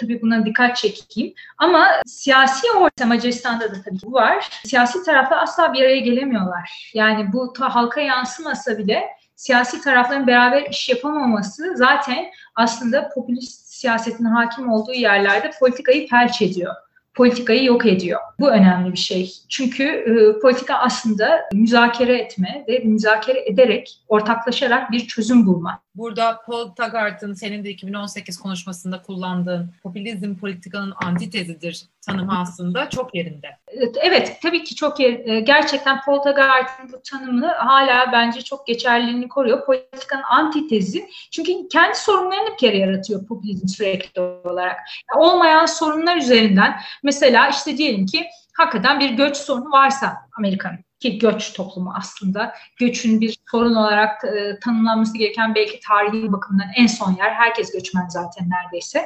Tabii 0.00 0.22
buna 0.22 0.46
dikkat 0.46 0.76
çekeyim. 0.76 1.34
Ama 1.58 1.88
siyasi 2.06 2.72
orta 2.72 3.06
Macaristan'da 3.06 3.70
da 3.70 3.82
tabii 3.84 3.98
bu 4.04 4.12
var. 4.12 4.48
Siyasi 4.64 5.02
tarafta 5.02 5.36
asla 5.36 5.72
bir 5.72 5.80
araya 5.80 5.98
gelemiyorlar. 5.98 6.90
Yani 6.94 7.32
bu 7.32 7.52
ta 7.52 7.74
halka 7.74 8.00
yansımasa 8.00 8.78
bile 8.78 9.17
siyasi 9.38 9.80
tarafların 9.80 10.26
beraber 10.26 10.62
iş 10.70 10.88
yapamaması 10.88 11.76
zaten 11.76 12.26
aslında 12.54 13.08
popülist 13.08 13.66
siyasetin 13.66 14.24
hakim 14.24 14.72
olduğu 14.72 14.92
yerlerde 14.92 15.50
politikayı 15.60 16.08
felç 16.08 16.42
ediyor 16.42 16.74
politikayı 17.18 17.64
yok 17.64 17.86
ediyor. 17.86 18.20
Bu 18.40 18.50
önemli 18.50 18.92
bir 18.92 18.98
şey. 18.98 19.32
Çünkü 19.48 19.84
e, 19.84 20.40
politika 20.40 20.74
aslında 20.74 21.40
müzakere 21.52 22.18
etme 22.18 22.64
ve 22.68 22.78
müzakere 22.78 23.40
ederek, 23.48 24.02
ortaklaşarak 24.08 24.90
bir 24.90 25.06
çözüm 25.06 25.46
bulma. 25.46 25.82
Burada 25.98 26.40
Paul 26.46 26.68
Taggart'ın 26.68 27.34
senin 27.34 27.64
de 27.64 27.70
2018 27.70 28.38
konuşmasında 28.38 29.02
kullandığın 29.02 29.74
popülizm 29.82 30.36
politikanın 30.36 30.94
antitezidir 31.04 31.84
tanımı 32.06 32.40
aslında 32.40 32.90
çok 32.90 33.14
yerinde. 33.14 33.48
Evet, 34.00 34.38
tabii 34.42 34.64
ki 34.64 34.74
çok 34.74 35.00
yer, 35.00 35.26
e, 35.26 35.40
gerçekten 35.40 36.00
Paul 36.00 36.22
Taggart'ın 36.22 36.92
bu 36.92 37.02
tanımını 37.10 37.46
hala 37.46 38.12
bence 38.12 38.42
çok 38.42 38.66
geçerliliğini 38.66 39.28
koruyor. 39.28 39.66
Politikanın 39.66 40.22
antitezi. 40.22 41.08
Çünkü 41.30 41.68
kendi 41.68 41.98
sorunlarını 41.98 42.52
bir 42.52 42.58
kere 42.58 42.78
yaratıyor 42.78 43.26
popülizm 43.26 43.68
sürekli 43.68 44.20
olarak. 44.20 44.76
Yani 45.10 45.24
olmayan 45.24 45.66
sorunlar 45.66 46.16
üzerinden 46.16 46.80
mesela 47.02 47.48
işte 47.48 47.76
diyelim 47.76 48.06
ki 48.06 48.26
hakikaten 48.56 49.00
bir 49.00 49.10
göç 49.10 49.36
sorunu 49.36 49.70
varsa 49.70 50.16
Amerika'nın 50.38 50.87
ki 51.00 51.18
göç 51.18 51.52
toplumu 51.52 51.94
aslında 51.98 52.54
göçün 52.76 53.20
bir 53.20 53.38
sorun 53.50 53.74
olarak 53.74 54.24
e, 54.24 54.58
tanımlanması 54.64 55.18
gereken 55.18 55.54
belki 55.54 55.80
tarihi 55.80 56.32
bakımından 56.32 56.68
en 56.76 56.86
son 56.86 57.16
yer. 57.16 57.30
Herkes 57.30 57.72
göçmen 57.72 58.08
zaten 58.08 58.50
neredeyse. 58.50 59.04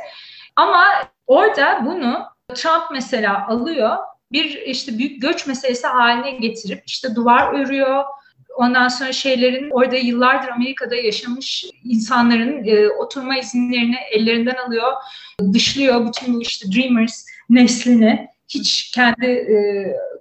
Ama 0.57 0.85
orada 1.27 1.83
bunu 1.87 2.23
Trump 2.55 2.85
mesela 2.93 3.47
alıyor 3.49 3.97
bir 4.33 4.63
işte 4.63 4.99
büyük 4.99 5.23
göç 5.23 5.47
meselesi 5.47 5.87
haline 5.87 6.31
getirip 6.31 6.83
işte 6.87 7.15
duvar 7.15 7.53
örüyor. 7.53 8.05
Ondan 8.57 8.89
sonra 8.89 9.13
şeylerin 9.13 9.71
orada 9.71 9.97
yıllardır 9.97 10.49
Amerika'da 10.49 10.95
yaşamış 10.95 11.65
insanların 11.85 12.65
e, 12.65 12.89
oturma 12.89 13.39
izinlerini 13.39 13.97
ellerinden 14.13 14.57
alıyor, 14.67 14.93
dışlıyor 15.53 16.07
bütün 16.07 16.35
bu 16.35 16.43
işte 16.43 16.69
Dreamers 16.73 17.27
neslini 17.51 18.29
hiç 18.49 18.91
kendi 18.91 19.27
e, 19.27 19.57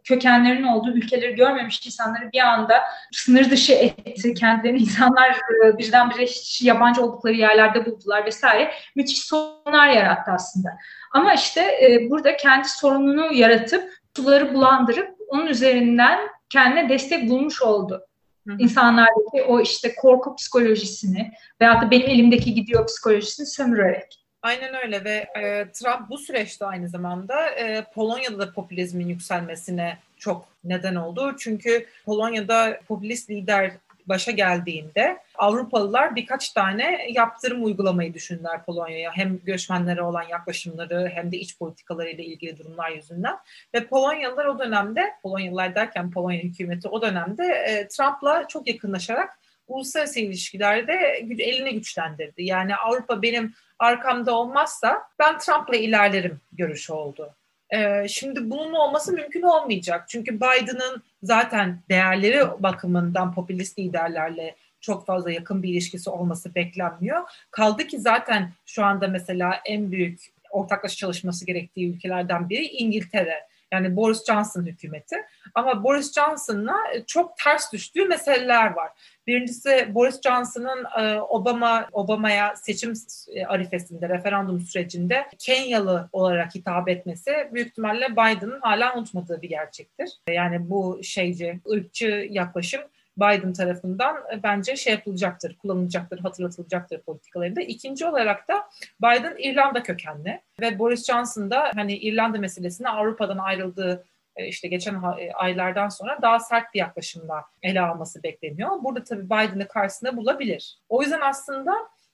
kökenlerinin 0.03 0.67
olduğu 0.67 0.91
ülkeleri 0.91 1.35
görmemiş 1.35 1.85
insanları 1.85 2.31
bir 2.33 2.39
anda 2.39 2.81
sınır 3.11 3.49
dışı 3.49 3.73
etti. 3.73 4.33
Kendilerini 4.33 4.79
insanlar 4.79 5.29
e, 5.65 5.77
birdenbire 5.77 6.25
hiç 6.25 6.61
yabancı 6.61 7.01
oldukları 7.01 7.33
yerlerde 7.33 7.85
buldular 7.85 8.25
vesaire. 8.25 8.71
Müthiş 8.95 9.25
sorunlar 9.25 9.87
yarattı 9.87 10.31
aslında. 10.31 10.69
Ama 11.11 11.33
işte 11.33 11.61
e, 11.61 12.09
burada 12.09 12.37
kendi 12.37 12.69
sorununu 12.69 13.33
yaratıp 13.33 13.89
suları 14.15 14.53
bulandırıp 14.53 15.15
onun 15.27 15.47
üzerinden 15.47 16.19
kendine 16.49 16.89
destek 16.89 17.29
bulmuş 17.29 17.61
oldu. 17.61 18.01
Hı. 18.47 18.53
İnsanlardaki 18.59 19.43
o 19.47 19.61
işte 19.61 19.95
korku 19.95 20.35
psikolojisini 20.35 21.31
veyahut 21.61 21.81
da 21.81 21.91
benim 21.91 22.07
elimdeki 22.07 22.53
gidiyor 22.53 22.87
psikolojisini 22.87 23.45
sömürerek. 23.45 24.20
Aynen 24.41 24.75
öyle 24.83 25.03
ve 25.03 25.27
e, 25.35 25.71
Trump 25.71 26.09
bu 26.09 26.17
süreçte 26.17 26.65
aynı 26.65 26.89
zamanda 26.89 27.49
e, 27.49 27.85
Polonya'da 27.93 28.39
da 28.39 28.53
popülizmin 28.53 29.07
yükselmesine 29.07 29.97
çok 30.17 30.47
neden 30.63 30.95
oldu. 30.95 31.35
Çünkü 31.39 31.85
Polonya'da 32.05 32.79
popülist 32.87 33.29
lider 33.29 33.71
başa 34.05 34.31
geldiğinde 34.31 35.17
Avrupalılar 35.35 36.15
birkaç 36.15 36.49
tane 36.49 37.07
yaptırım 37.11 37.63
uygulamayı 37.63 38.13
düşündüler 38.13 38.65
Polonya'ya. 38.65 39.11
Hem 39.13 39.39
göçmenlere 39.45 40.01
olan 40.01 40.23
yaklaşımları 40.23 41.11
hem 41.13 41.31
de 41.31 41.37
iç 41.37 41.57
politikalarıyla 41.57 42.23
ilgili 42.23 42.57
durumlar 42.57 42.91
yüzünden. 42.91 43.37
Ve 43.73 43.85
Polonyalılar 43.87 44.45
o 44.45 44.59
dönemde, 44.59 45.13
Polonyalılar 45.23 45.75
derken 45.75 46.11
Polonya 46.11 46.39
hükümeti 46.39 46.87
o 46.87 47.01
dönemde 47.01 47.43
e, 47.45 47.87
Trump'la 47.87 48.47
çok 48.47 48.67
yakınlaşarak 48.67 49.40
uluslararası 49.71 50.19
ilişkilerde 50.19 50.93
elini 51.39 51.73
güçlendirdi. 51.73 52.43
Yani 52.43 52.75
Avrupa 52.75 53.21
benim 53.21 53.53
arkamda 53.79 54.35
olmazsa 54.35 55.01
ben 55.19 55.37
Trump'la 55.37 55.75
ilerlerim 55.75 56.39
görüşü 56.51 56.93
oldu. 56.93 57.35
Ee, 57.73 58.07
şimdi 58.07 58.49
bunun 58.49 58.73
olması 58.73 59.13
mümkün 59.13 59.41
olmayacak. 59.41 60.05
Çünkü 60.09 60.35
Biden'ın 60.35 61.03
zaten 61.23 61.79
değerleri 61.89 62.63
bakımından 62.63 63.33
popülist 63.33 63.79
liderlerle 63.79 64.55
çok 64.81 65.05
fazla 65.05 65.31
yakın 65.31 65.63
bir 65.63 65.69
ilişkisi 65.69 66.09
olması 66.09 66.55
beklenmiyor. 66.55 67.21
Kaldı 67.51 67.87
ki 67.87 67.99
zaten 67.99 68.51
şu 68.65 68.85
anda 68.85 69.07
mesela 69.07 69.59
en 69.65 69.91
büyük 69.91 70.33
ortaklaşa 70.49 70.95
çalışması 70.95 71.45
gerektiği 71.45 71.95
ülkelerden 71.95 72.49
biri 72.49 72.65
İngiltere. 72.65 73.50
Yani 73.71 73.95
Boris 73.95 74.25
Johnson 74.25 74.65
hükümeti. 74.65 75.15
Ama 75.55 75.83
Boris 75.83 76.13
Johnson'la 76.13 76.77
çok 77.07 77.37
ters 77.37 77.73
düştüğü 77.73 78.05
meseleler 78.05 78.75
var. 78.75 78.91
Birincisi 79.27 79.89
Boris 79.93 80.21
Johnson'ın 80.21 80.85
e, 80.99 81.21
Obama 81.21 81.87
Obama'ya 81.91 82.55
seçim 82.55 82.93
e, 83.35 83.45
arifesinde, 83.45 84.09
referandum 84.09 84.59
sürecinde 84.59 85.27
Kenyalı 85.39 86.09
olarak 86.11 86.55
hitap 86.55 86.89
etmesi 86.89 87.49
büyük 87.53 87.67
ihtimalle 87.67 88.11
Biden'ın 88.11 88.61
hala 88.61 88.97
unutmadığı 88.97 89.41
bir 89.41 89.49
gerçektir. 89.49 90.09
Yani 90.29 90.69
bu 90.69 90.99
şeyci, 91.03 91.59
ırkçı 91.71 92.27
yaklaşım 92.29 92.81
Biden 93.21 93.53
tarafından 93.53 94.15
e, 94.33 94.43
bence 94.43 94.75
şey 94.75 94.93
yapılacaktır, 94.93 95.57
kullanılacaktır, 95.57 96.19
hatırlatılacaktır 96.19 97.01
politikalarında. 97.01 97.61
İkinci 97.61 98.05
olarak 98.05 98.47
da 98.47 98.69
Biden 99.01 99.35
İrlanda 99.37 99.83
kökenli 99.83 100.41
ve 100.61 100.79
Boris 100.79 101.05
Johnson 101.05 101.51
da 101.51 101.71
hani 101.75 101.97
İrlanda 101.97 102.37
meselesine 102.37 102.89
Avrupa'dan 102.89 103.37
ayrıldığı 103.37 104.05
e, 104.35 104.47
işte 104.47 104.67
geçen 104.67 104.95
e, 104.95 105.31
aylardan 105.33 105.89
sonra 105.89 106.19
daha 106.21 106.39
sert 106.39 106.73
bir 106.73 106.79
yaklaşımla 106.79 107.43
ele 107.61 107.81
alması 107.81 108.23
bekleniyor. 108.23 108.69
Burada 108.83 109.03
tabii 109.03 109.25
Biden'ı 109.25 109.67
karşısında 109.67 110.17
bulabilir. 110.17 110.79
O 110.89 111.01
yüzden 111.01 111.21
aslında 111.21 111.73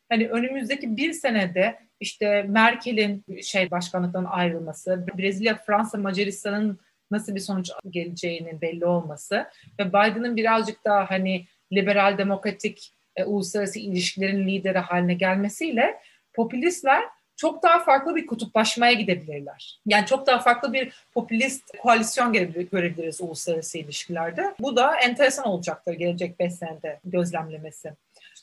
hani 0.10 0.30
önümüzdeki 0.30 0.98
bir 0.98 1.13
senede 1.13 1.80
işte 2.00 2.43
Merkel'in 2.43 3.41
şey 3.41 3.72
başkanlıktan 3.72 4.26
ayrılması, 4.26 5.06
Brezilya, 5.17 5.56
Fransa, 5.56 5.98
Macaristan'ın 5.98 6.80
nasıl 7.12 7.36
bir 7.36 7.39
sonuç 7.39 7.70
geleceğinin 7.89 8.62
belli 8.62 8.86
olması 8.86 9.46
ve 9.80 9.89
Biden'ın 9.89 10.36
birazcık 10.36 10.86
daha 10.86 11.10
hani 11.10 11.46
liberal 11.74 12.17
demokratik 12.17 12.93
e, 13.15 13.24
uluslararası 13.24 13.80
ilişkilerin 13.80 14.48
lideri 14.48 14.78
haline 14.78 15.13
gelmesiyle 15.13 16.00
popülistler 16.34 17.04
çok 17.36 17.63
daha 17.63 17.84
farklı 17.84 18.15
bir 18.15 18.28
kutuplaşmaya 18.28 18.93
gidebilirler. 18.93 19.80
Yani 19.86 20.06
çok 20.06 20.28
daha 20.28 20.39
farklı 20.39 20.74
bir 20.74 21.06
popülist 21.13 21.78
koalisyon 21.78 22.34
görebiliriz 22.34 23.22
uluslararası 23.22 23.78
ilişkilerde. 23.78 24.56
Bu 24.60 24.76
da 24.76 24.96
enteresan 25.00 25.48
olacaktır 25.48 25.93
gelecek 25.93 26.39
5 26.39 26.54
senede 26.54 27.00
gözlemlemesi. 27.06 27.93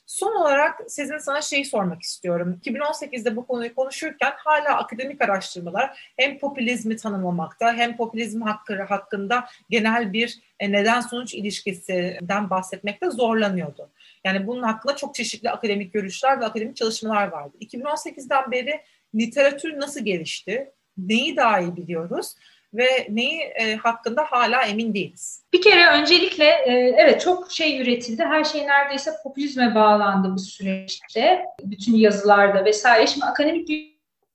Son 0.06 0.36
olarak 0.36 0.80
sizin 0.88 1.18
sana 1.18 1.42
şeyi 1.42 1.64
sormak 1.64 2.02
istiyorum. 2.02 2.60
2018'de 2.64 3.36
bu 3.36 3.46
konuyu 3.46 3.74
konuşurken 3.74 4.32
hala 4.36 4.76
akademik 4.76 5.22
araştırmalar 5.22 6.12
hem 6.16 6.38
popülizmi 6.38 6.96
tanımlamakta 6.96 7.74
hem 7.74 7.96
popülizm 7.96 8.42
hakkı, 8.42 8.82
hakkında 8.82 9.46
genel 9.70 10.12
bir 10.12 10.38
e, 10.60 10.72
neden-sonuç 10.72 11.34
ilişkisinden 11.34 12.50
bahsetmekte 12.50 13.10
zorlanıyordu. 13.10 13.90
Yani 14.24 14.46
bunun 14.46 14.62
hakkında 14.62 14.96
çok 14.96 15.14
çeşitli 15.14 15.50
akademik 15.50 15.92
görüşler 15.92 16.40
ve 16.40 16.44
akademik 16.44 16.76
çalışmalar 16.76 17.28
vardı. 17.28 17.56
2018'den 17.60 18.50
beri 18.50 18.80
literatür 19.14 19.80
nasıl 19.80 20.04
gelişti? 20.04 20.72
Neyi 20.98 21.36
daha 21.36 21.60
iyi 21.60 21.76
biliyoruz? 21.76 22.34
Ve 22.74 23.06
neyi 23.08 23.40
e, 23.40 23.76
hakkında 23.76 24.24
hala 24.24 24.62
emin 24.62 24.94
değiliz. 24.94 25.44
Bir 25.52 25.62
kere 25.62 26.00
öncelikle 26.00 26.44
e, 26.44 26.94
evet 26.98 27.20
çok 27.20 27.52
şey 27.52 27.82
üretildi. 27.82 28.24
Her 28.24 28.44
şey 28.44 28.66
neredeyse 28.66 29.10
popülizme 29.22 29.74
bağlandı 29.74 30.34
bu 30.34 30.38
süreçte. 30.38 31.44
Bütün 31.64 31.94
yazılarda 31.94 32.64
vesaire. 32.64 33.06
Şimdi 33.06 33.26
akademik 33.26 33.68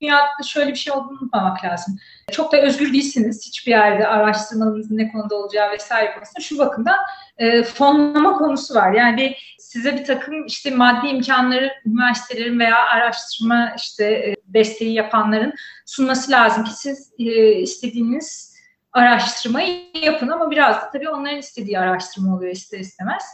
dünyada 0.00 0.42
şöyle 0.46 0.70
bir 0.70 0.76
şey 0.76 0.92
olduğunu 0.92 1.18
unutmamak 1.22 1.64
lazım. 1.64 1.98
Çok 2.30 2.52
da 2.52 2.60
özgür 2.60 2.92
değilsiniz. 2.92 3.46
Hiçbir 3.46 3.70
yerde 3.70 4.06
araştırmanızın 4.06 4.96
ne 4.96 5.12
konuda 5.12 5.36
olacağı 5.36 5.72
vesaire 5.72 6.12
konusunda 6.14 6.40
şu 6.40 6.58
bakımdan 6.58 6.98
e, 7.40 7.62
fonlama 7.62 8.32
konusu 8.32 8.74
var. 8.74 8.92
Yani 8.92 9.36
size 9.58 9.98
bir 9.98 10.04
takım 10.04 10.46
işte 10.46 10.70
maddi 10.70 11.08
imkanları 11.08 11.72
üniversitelerin 11.86 12.58
veya 12.58 12.76
araştırma 12.76 13.72
işte 13.76 14.04
e, 14.04 14.34
desteği 14.44 14.92
yapanların 14.92 15.52
sunması 15.86 16.30
lazım 16.30 16.64
ki 16.64 16.70
siz 16.74 17.12
e, 17.18 17.52
istediğiniz 17.52 18.56
araştırmayı 18.92 19.80
yapın 20.02 20.28
ama 20.28 20.50
biraz 20.50 20.76
da 20.76 20.90
tabii 20.90 21.08
onların 21.08 21.38
istediği 21.38 21.78
araştırma 21.78 22.36
oluyor 22.36 22.52
ister 22.52 22.78
istemez. 22.78 23.24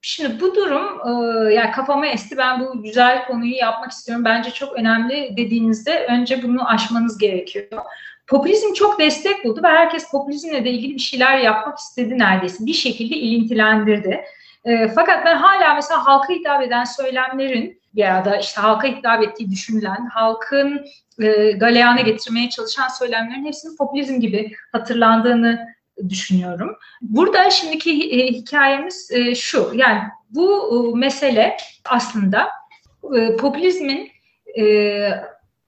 Şimdi 0.00 0.40
bu 0.40 0.54
durum 0.54 1.00
e, 1.06 1.54
yani 1.54 1.70
kafama 1.70 2.06
esti 2.06 2.36
ben 2.36 2.60
bu 2.60 2.82
güzel 2.82 3.26
konuyu 3.26 3.54
yapmak 3.54 3.90
istiyorum. 3.90 4.24
Bence 4.24 4.50
çok 4.50 4.72
önemli 4.72 5.34
dediğinizde 5.36 6.06
önce 6.06 6.42
bunu 6.42 6.68
aşmanız 6.68 7.18
gerekiyor. 7.18 7.82
Popülizm 8.26 8.72
çok 8.72 8.98
destek 8.98 9.44
buldu 9.44 9.60
ve 9.64 9.68
herkes 9.68 10.10
popülizmle 10.10 10.64
de 10.64 10.70
ilgili 10.70 10.94
bir 10.94 11.00
şeyler 11.00 11.38
yapmak 11.38 11.78
istedi 11.78 12.18
neredeyse. 12.18 12.66
Bir 12.66 12.74
şekilde 12.74 13.16
ilintilendirdi. 13.16 14.24
E, 14.64 14.88
fakat 14.88 15.26
ben 15.26 15.36
hala 15.36 15.74
mesela 15.74 16.06
halka 16.06 16.32
hitap 16.32 16.62
eden 16.62 16.84
söylemlerin 16.84 17.80
ya 17.94 18.24
da 18.24 18.36
işte 18.36 18.60
halka 18.60 18.88
hitap 18.88 19.22
ettiği 19.22 19.50
düşünülen, 19.50 20.06
halkın 20.12 20.86
e, 21.18 21.52
galeyana 21.52 22.00
getirmeye 22.00 22.50
çalışan 22.50 22.88
söylemlerin 22.88 23.44
hepsinin 23.44 23.76
popülizm 23.76 24.20
gibi 24.20 24.52
hatırlandığını 24.72 25.68
düşünüyorum. 26.08 26.76
Burada 27.00 27.50
şimdiki 27.50 28.10
e, 28.10 28.26
hikayemiz 28.26 29.10
e, 29.12 29.34
şu, 29.34 29.70
yani 29.74 30.02
bu 30.30 30.70
e, 30.94 30.98
mesele 30.98 31.56
aslında 31.84 32.48
e, 33.16 33.36
popülizmin 33.36 34.10
e, 34.58 34.64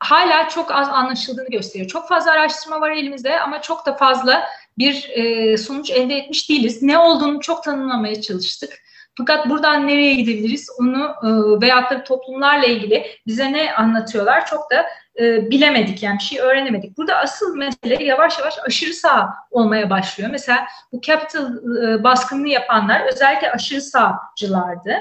hala 0.04 0.48
çok 0.48 0.70
az 0.70 0.88
anlaşıldığını 0.88 1.48
gösteriyor. 1.48 1.90
Çok 1.90 2.08
fazla 2.08 2.30
araştırma 2.30 2.80
var 2.80 2.90
elimizde 2.90 3.40
ama 3.40 3.62
çok 3.62 3.86
da 3.86 3.94
fazla 3.94 4.44
bir 4.78 5.10
e, 5.14 5.56
sonuç 5.56 5.90
elde 5.90 6.14
etmiş 6.14 6.50
değiliz. 6.50 6.82
Ne 6.82 6.98
olduğunu 6.98 7.40
çok 7.40 7.64
tanımlamaya 7.64 8.20
çalıştık. 8.20 8.72
Fakat 9.18 9.48
buradan 9.48 9.86
nereye 9.86 10.14
gidebiliriz 10.14 10.70
onu 10.80 11.04
e, 11.04 11.28
veyahut 11.60 11.90
da 11.90 12.04
toplumlarla 12.04 12.66
ilgili 12.66 13.06
bize 13.26 13.52
ne 13.52 13.74
anlatıyorlar 13.74 14.46
çok 14.46 14.70
da 14.70 14.86
e, 15.20 15.50
bilemedik 15.50 16.02
yani 16.02 16.18
bir 16.18 16.24
şey 16.24 16.40
öğrenemedik. 16.40 16.96
Burada 16.96 17.16
asıl 17.16 17.56
mesele 17.56 18.04
yavaş 18.04 18.38
yavaş 18.38 18.54
aşırı 18.66 18.94
sağ 18.94 19.34
olmaya 19.50 19.90
başlıyor. 19.90 20.30
Mesela 20.32 20.66
bu 20.92 21.00
capital 21.00 21.56
e, 21.84 22.04
baskınını 22.04 22.48
yapanlar 22.48 23.00
özellikle 23.12 23.52
aşırı 23.52 23.80
sağcılardı. 23.80 24.96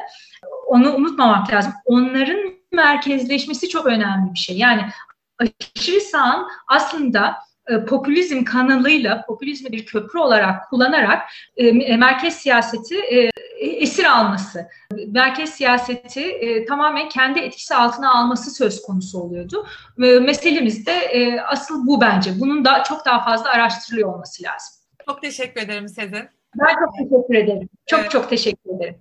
Onu 0.68 0.96
unutmamak 0.96 1.54
lazım. 1.54 1.74
Onların 1.86 2.63
merkezleşmesi 2.74 3.70
çok 3.70 3.86
önemli 3.86 4.34
bir 4.34 4.40
şey. 4.40 4.58
Yani 4.58 4.82
aşırı 5.40 6.02
sağın 6.02 6.48
aslında 6.68 7.36
e, 7.68 7.86
popülizm 7.86 8.44
kanalıyla 8.44 9.26
popülizmi 9.26 9.72
bir 9.72 9.86
köprü 9.86 10.20
olarak 10.20 10.70
kullanarak 10.70 11.30
e, 11.58 11.72
merkez 11.98 12.34
siyaseti 12.34 13.00
e, 13.00 13.32
esir 13.60 14.06
alması, 14.06 14.68
merkez 15.08 15.50
siyaseti 15.50 16.22
e, 16.22 16.66
tamamen 16.66 17.10
kendi 17.10 17.40
etkisi 17.40 17.76
altına 17.76 18.14
alması 18.14 18.52
söz 18.52 18.82
konusu 18.82 19.20
oluyordu. 19.20 19.68
E, 20.04 20.20
meselemiz 20.20 20.86
de 20.86 20.92
e, 20.92 21.42
asıl 21.42 21.88
bu 21.88 22.02
bence. 22.02 22.40
Bunun 22.40 22.66
da 22.66 22.84
çok 22.84 23.06
daha 23.06 23.24
fazla 23.24 23.50
araştırılıyor 23.50 24.14
olması 24.14 24.44
lazım. 24.44 24.76
Çok 25.08 25.22
teşekkür 25.22 25.62
ederim 25.62 25.90
Sezin. 25.90 26.30
Ben 26.56 26.76
çok 26.80 26.94
teşekkür 26.98 27.36
ederim. 27.36 27.70
Çok 27.86 28.00
evet. 28.00 28.12
çok 28.12 28.30
teşekkür 28.30 28.76
ederim. 28.76 28.96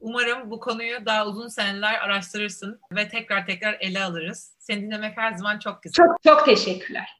Umarım 0.00 0.50
bu 0.50 0.60
konuyu 0.60 1.06
daha 1.06 1.26
uzun 1.26 1.48
seneler 1.48 1.94
araştırırsın 1.94 2.80
ve 2.92 3.08
tekrar 3.08 3.46
tekrar 3.46 3.76
ele 3.80 4.04
alırız. 4.04 4.54
Seni 4.58 4.82
dinlemek 4.82 5.16
her 5.16 5.32
zaman 5.32 5.58
çok 5.58 5.82
güzel. 5.82 6.06
Çok 6.06 6.22
çok 6.22 6.44
teşekkürler. 6.44 7.19